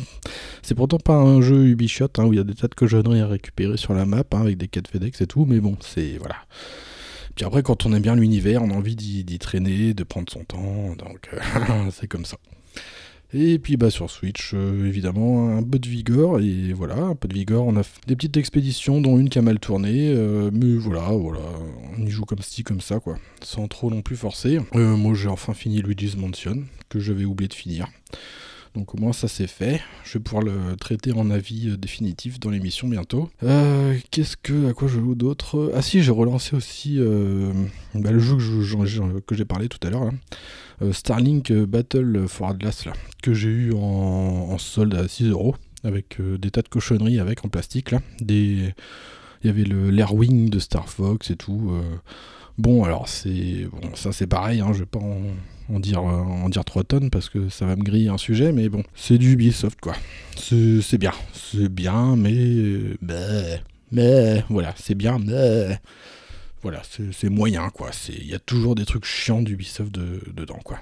C'est 0.62 0.74
pourtant 0.74 0.98
pas 0.98 1.14
un 1.14 1.40
jeu 1.42 1.66
Ubisoft 1.66 2.18
hein, 2.18 2.24
où 2.24 2.32
il 2.32 2.36
y 2.36 2.40
a 2.40 2.44
des 2.44 2.54
tas 2.54 2.66
de 2.66 2.74
cochonneries 2.74 3.20
à 3.20 3.28
récupérer 3.28 3.76
sur 3.76 3.94
la 3.94 4.04
map 4.04 4.24
hein, 4.32 4.40
avec 4.40 4.56
des 4.56 4.66
quêtes 4.66 4.88
FedEx 4.88 5.20
et 5.20 5.26
tout, 5.28 5.44
mais 5.44 5.60
bon, 5.60 5.76
c'est 5.80 6.16
voilà. 6.18 6.36
Puis 7.36 7.44
après, 7.44 7.62
quand 7.62 7.84
on 7.84 7.92
aime 7.92 8.02
bien 8.02 8.16
l'univers, 8.16 8.62
on 8.62 8.70
a 8.70 8.74
envie 8.74 8.96
d'y 8.96 9.38
traîner, 9.38 9.92
de 9.92 10.04
prendre 10.04 10.32
son 10.32 10.42
temps, 10.44 10.96
donc 10.96 11.28
euh, 11.34 11.90
c'est 11.92 12.08
comme 12.08 12.24
ça. 12.24 12.38
Et 13.34 13.58
puis 13.58 13.76
bah 13.76 13.90
sur 13.90 14.08
Switch, 14.10 14.52
euh, 14.54 14.86
évidemment, 14.86 15.54
un 15.54 15.62
peu 15.62 15.78
de 15.78 15.86
vigueur, 15.86 16.40
et 16.40 16.72
voilà, 16.72 16.96
un 16.96 17.14
peu 17.14 17.28
de 17.28 17.34
vigueur, 17.34 17.64
on 17.64 17.76
a 17.76 17.82
des 18.06 18.16
petites 18.16 18.38
expéditions, 18.38 19.02
dont 19.02 19.18
une 19.18 19.28
qui 19.28 19.38
a 19.38 19.42
mal 19.42 19.58
tourné, 19.58 20.08
euh, 20.08 20.50
mais 20.50 20.76
voilà, 20.76 21.10
voilà, 21.10 21.40
on 21.98 22.06
y 22.06 22.10
joue 22.10 22.24
comme 22.24 22.40
ci, 22.40 22.62
comme 22.62 22.80
ça, 22.80 23.00
quoi, 23.00 23.18
sans 23.42 23.68
trop 23.68 23.90
non 23.90 24.00
plus 24.00 24.16
forcer. 24.16 24.58
Moi 24.72 25.12
j'ai 25.14 25.28
enfin 25.28 25.52
fini 25.52 25.82
Luigi's 25.82 26.16
Mansion, 26.16 26.62
que 26.88 27.00
j'avais 27.00 27.26
oublié 27.26 27.48
de 27.48 27.54
finir. 27.54 27.88
Donc 28.76 28.94
au 28.94 28.98
moins 28.98 29.14
ça 29.14 29.26
c'est 29.26 29.46
fait. 29.46 29.80
Je 30.04 30.18
vais 30.18 30.22
pouvoir 30.22 30.44
le 30.44 30.76
traiter 30.76 31.10
en 31.12 31.30
avis 31.30 31.70
euh, 31.70 31.76
définitif 31.78 32.38
dans 32.38 32.50
l'émission 32.50 32.88
bientôt. 32.88 33.30
Euh, 33.42 33.96
Qu'est-ce 34.10 34.36
que, 34.36 34.68
à 34.68 34.74
quoi 34.74 34.86
je 34.86 35.00
joue 35.00 35.14
d'autre? 35.14 35.72
Ah 35.74 35.80
si, 35.80 36.02
j'ai 36.02 36.10
relancé 36.10 36.54
aussi 36.54 36.96
euh, 36.98 37.54
bah, 37.94 38.10
le 38.10 38.18
jeu 38.18 38.36
que 39.26 39.34
j'ai 39.34 39.46
parlé 39.46 39.70
tout 39.70 39.84
à 39.86 39.88
l'heure, 39.88 40.10
Starlink 40.92 41.50
Battle 41.52 42.26
for 42.28 42.50
Atlas, 42.50 42.84
là, 42.84 42.92
que 43.22 43.32
j'ai 43.32 43.48
eu 43.48 43.72
en, 43.72 44.58
solde 44.58 44.94
à 44.94 45.08
6 45.08 45.30
euros, 45.30 45.56
avec 45.82 46.18
des 46.20 46.50
tas 46.50 46.60
de 46.60 46.68
cochonneries 46.68 47.18
avec 47.18 47.46
en 47.46 47.48
plastique 47.48 47.92
là. 47.92 48.00
Des, 48.20 48.74
il 49.42 49.46
y 49.46 49.48
avait 49.48 49.64
le 49.64 49.88
l'Airwing 49.88 50.50
de 50.50 50.58
Star 50.58 50.90
Fox 50.90 51.30
et 51.30 51.36
tout. 51.36 51.72
Bon, 52.58 52.84
alors 52.84 53.08
c'est 53.08 53.66
bon, 53.72 53.94
ça 53.94 54.12
c'est 54.12 54.26
pareil. 54.26 54.60
Hein, 54.60 54.72
je 54.74 54.80
vais 54.80 54.86
pas 54.86 54.98
en, 54.98 55.18
en 55.72 55.80
dire 55.80 56.00
euh, 56.00 56.22
en 56.22 56.48
dire 56.48 56.64
3 56.64 56.84
tonnes 56.84 57.10
parce 57.10 57.28
que 57.28 57.48
ça 57.48 57.66
va 57.66 57.76
me 57.76 57.82
griller 57.82 58.08
un 58.08 58.18
sujet, 58.18 58.52
mais 58.52 58.68
bon, 58.68 58.82
c'est 58.94 59.18
du 59.18 59.32
Ubisoft 59.32 59.80
quoi. 59.80 59.94
C'est 60.36 60.98
bien, 60.98 61.12
c'est 61.32 61.68
bien, 61.68 62.16
mais 62.16 62.96
mais 63.02 63.62
mais 63.92 64.44
voilà, 64.48 64.74
c'est 64.76 64.94
bien, 64.94 65.18
mais 65.18 65.78
voilà, 66.62 66.82
c'est 67.12 67.28
moyen 67.28 67.70
quoi. 67.70 67.90
Il 68.08 68.26
y 68.26 68.34
a 68.34 68.38
toujours 68.38 68.74
des 68.74 68.84
trucs 68.84 69.04
chiants 69.04 69.42
d'Ubisoft 69.42 69.92
de, 69.92 70.20
dedans 70.34 70.60
quoi. 70.64 70.78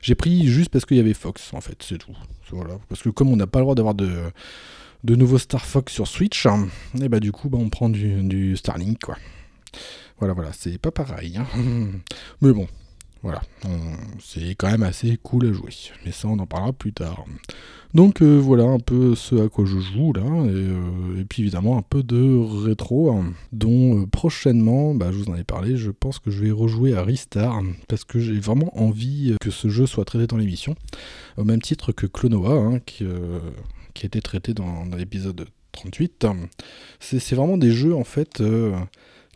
J'ai 0.00 0.14
pris 0.16 0.46
juste 0.48 0.70
parce 0.70 0.84
qu'il 0.84 0.96
y 0.96 1.00
avait 1.00 1.14
Fox 1.14 1.52
en 1.54 1.60
fait, 1.60 1.76
c'est 1.80 1.98
tout. 1.98 2.16
Voilà, 2.50 2.74
parce 2.88 3.02
que 3.02 3.08
comme 3.08 3.28
on 3.28 3.36
n'a 3.36 3.46
pas 3.46 3.60
le 3.60 3.64
droit 3.64 3.74
d'avoir 3.74 3.94
de 3.94 4.10
de 5.04 5.38
Star 5.38 5.64
Fox 5.64 5.92
sur 5.92 6.06
Switch, 6.06 6.46
hein, 6.46 6.68
et 7.00 7.08
bah 7.08 7.20
du 7.20 7.32
coup 7.32 7.48
bah, 7.48 7.58
on 7.60 7.68
prend 7.70 7.88
du, 7.88 8.22
du 8.22 8.56
Starlink 8.56 9.00
quoi. 9.00 9.16
Voilà 10.18 10.34
voilà, 10.34 10.52
c'est 10.52 10.78
pas 10.78 10.90
pareil. 10.90 11.36
hein. 11.36 11.46
Mais 12.40 12.52
bon, 12.52 12.68
voilà, 13.22 13.42
c'est 14.20 14.54
quand 14.56 14.70
même 14.70 14.82
assez 14.82 15.16
cool 15.22 15.46
à 15.46 15.52
jouer. 15.52 15.72
Mais 16.04 16.12
ça 16.12 16.28
on 16.28 16.38
en 16.38 16.46
parlera 16.46 16.72
plus 16.72 16.92
tard. 16.92 17.24
Donc 17.94 18.22
euh, 18.22 18.38
voilà 18.38 18.64
un 18.64 18.78
peu 18.78 19.14
ce 19.14 19.34
à 19.44 19.48
quoi 19.50 19.66
je 19.66 19.78
joue 19.78 20.14
là, 20.14 20.22
et, 20.22 20.48
euh, 20.48 21.24
puis 21.28 21.42
évidemment 21.42 21.76
un 21.76 21.82
peu 21.82 22.02
de 22.02 22.64
rétro, 22.64 23.10
hein, 23.10 23.34
dont 23.52 24.00
euh, 24.00 24.06
prochainement, 24.06 24.94
bah, 24.94 25.10
je 25.12 25.18
vous 25.18 25.28
en 25.28 25.36
ai 25.36 25.44
parlé, 25.44 25.76
je 25.76 25.90
pense 25.90 26.18
que 26.18 26.30
je 26.30 26.42
vais 26.42 26.50
rejouer 26.50 26.94
à 26.94 27.02
Ristar, 27.02 27.60
parce 27.88 28.04
que 28.04 28.18
j'ai 28.18 28.40
vraiment 28.40 28.72
envie 28.80 29.36
que 29.42 29.50
ce 29.50 29.68
jeu 29.68 29.86
soit 29.86 30.06
traité 30.06 30.26
dans 30.26 30.38
l'émission, 30.38 30.74
au 31.36 31.44
même 31.44 31.60
titre 31.60 31.92
que 31.92 32.06
Clonoa, 32.06 32.52
hein, 32.52 32.78
qui, 32.86 33.04
qui 33.92 34.06
a 34.06 34.08
été 34.08 34.22
traité 34.22 34.54
dans, 34.54 34.86
dans 34.86 34.96
l'épisode 34.96 35.46
38. 35.72 36.26
C'est 36.98 37.34
vraiment 37.34 37.58
des 37.58 37.72
jeux 37.72 37.94
en 37.94 38.04
fait 38.04 38.42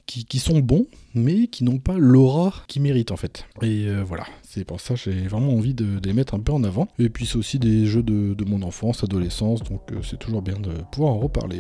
qui, 0.07 0.39
sont 0.39 0.61
bons, 0.61 0.87
mais 1.15 1.49
qui 1.49 1.65
n'ont 1.65 1.79
pas 1.79 1.99
l'aura 1.99 2.53
qu'ils 2.69 2.83
méritent 2.83 3.11
en 3.11 3.17
fait. 3.17 3.45
Et 3.63 3.87
euh, 3.87 4.03
voilà, 4.05 4.25
c'est 4.43 4.65
pour 4.65 4.81
ça 4.81 4.95
que 4.95 5.01
j'ai 5.01 5.27
vraiment 5.27 5.53
envie 5.53 5.75
de, 5.75 6.01
les 6.05 6.13
mettre 6.13 6.35
un 6.35 6.41
peu 6.41 6.53
en 6.53 6.63
avant. 6.65 6.89
Et 6.99 7.09
puis 7.09 7.27
c'est 7.27 7.37
aussi 7.37 7.59
des 7.59 7.87
jeux 7.87 8.03
de, 8.03 8.35
de 8.35 8.45
mon 8.45 8.63
enfance, 8.63 9.03
adolescence, 9.03 9.63
donc 9.63 9.81
euh, 9.93 9.97
c'est 10.03 10.19
toujours 10.19 10.43
bien 10.43 10.59
de 10.59 10.73
pouvoir 10.93 11.13
en 11.13 11.19
reparler. 11.19 11.59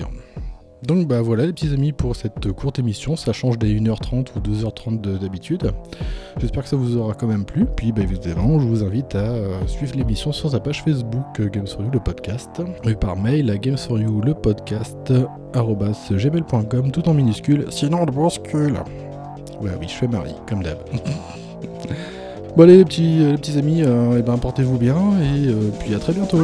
Donc 0.83 1.09
bah 1.09 1.23
voilà 1.23 1.47
les 1.47 1.53
petits 1.53 1.73
amis 1.73 1.93
pour 1.93 2.15
cette 2.15 2.53
courte 2.53 2.79
émission, 2.79 3.17
ça 3.17 3.33
change 3.33 3.59
des 3.59 3.75
1h30 3.81 4.27
ou 4.37 4.41
2h30 4.41 5.01
de- 5.01 5.17
d'habitude. 5.17 5.73
J'espère 6.39 6.63
que 6.65 6.69
ça 6.69 6.77
vous 6.77 6.97
aura 6.99 7.15
quand 7.15 7.27
même 7.27 7.45
plu. 7.45 7.65
Puis 7.77 7.93
bah 7.93 8.03
évidemment 8.03 8.61
je 8.61 8.67
vous 8.69 8.85
invite 8.85 9.15
à 9.15 9.31
euh, 9.33 9.67
suivre 9.67 9.97
l'émission 9.97 10.33
sur 10.33 10.51
sa 10.51 10.61
page 10.61 10.83
Facebook 10.85 11.25
euh, 11.41 11.49
Games 11.49 11.67
for 11.67 11.83
You 11.83 11.91
le 11.93 11.99
podcast 12.01 12.51
et 12.85 12.95
par 12.95 13.17
mail 13.17 13.51
à 13.51 13.57
Games 13.59 13.79
for 13.79 13.99
You 13.99 14.21
le 14.21 14.35
podcast 14.35 15.13
gmail.com 15.55 16.91
tout 16.93 17.09
en 17.09 17.15
minuscule, 17.15 17.67
sinon 17.71 18.03
on 18.03 18.07
bouscule. 18.07 18.75
Ouais, 19.61 19.71
oui, 19.81 19.87
je 19.89 19.95
fais 19.95 20.07
Marie, 20.09 20.35
comme 20.47 20.63
d'hab. 20.63 20.79
bon 22.57 22.63
allez 22.63 22.77
les 22.77 22.85
petits, 22.85 23.21
les 23.21 23.35
petits 23.39 23.59
amis, 23.59 23.83
euh, 23.83 24.17
eh 24.19 24.23
ben, 24.23 24.37
portez-vous 24.37 24.77
bien 24.77 24.97
et 25.21 25.49
euh, 25.49 25.71
puis 25.81 25.95
à 25.95 25.99
très 25.99 26.13
bientôt. 26.13 26.37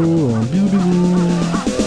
Bisous 0.51 0.65
bisous 0.69 1.82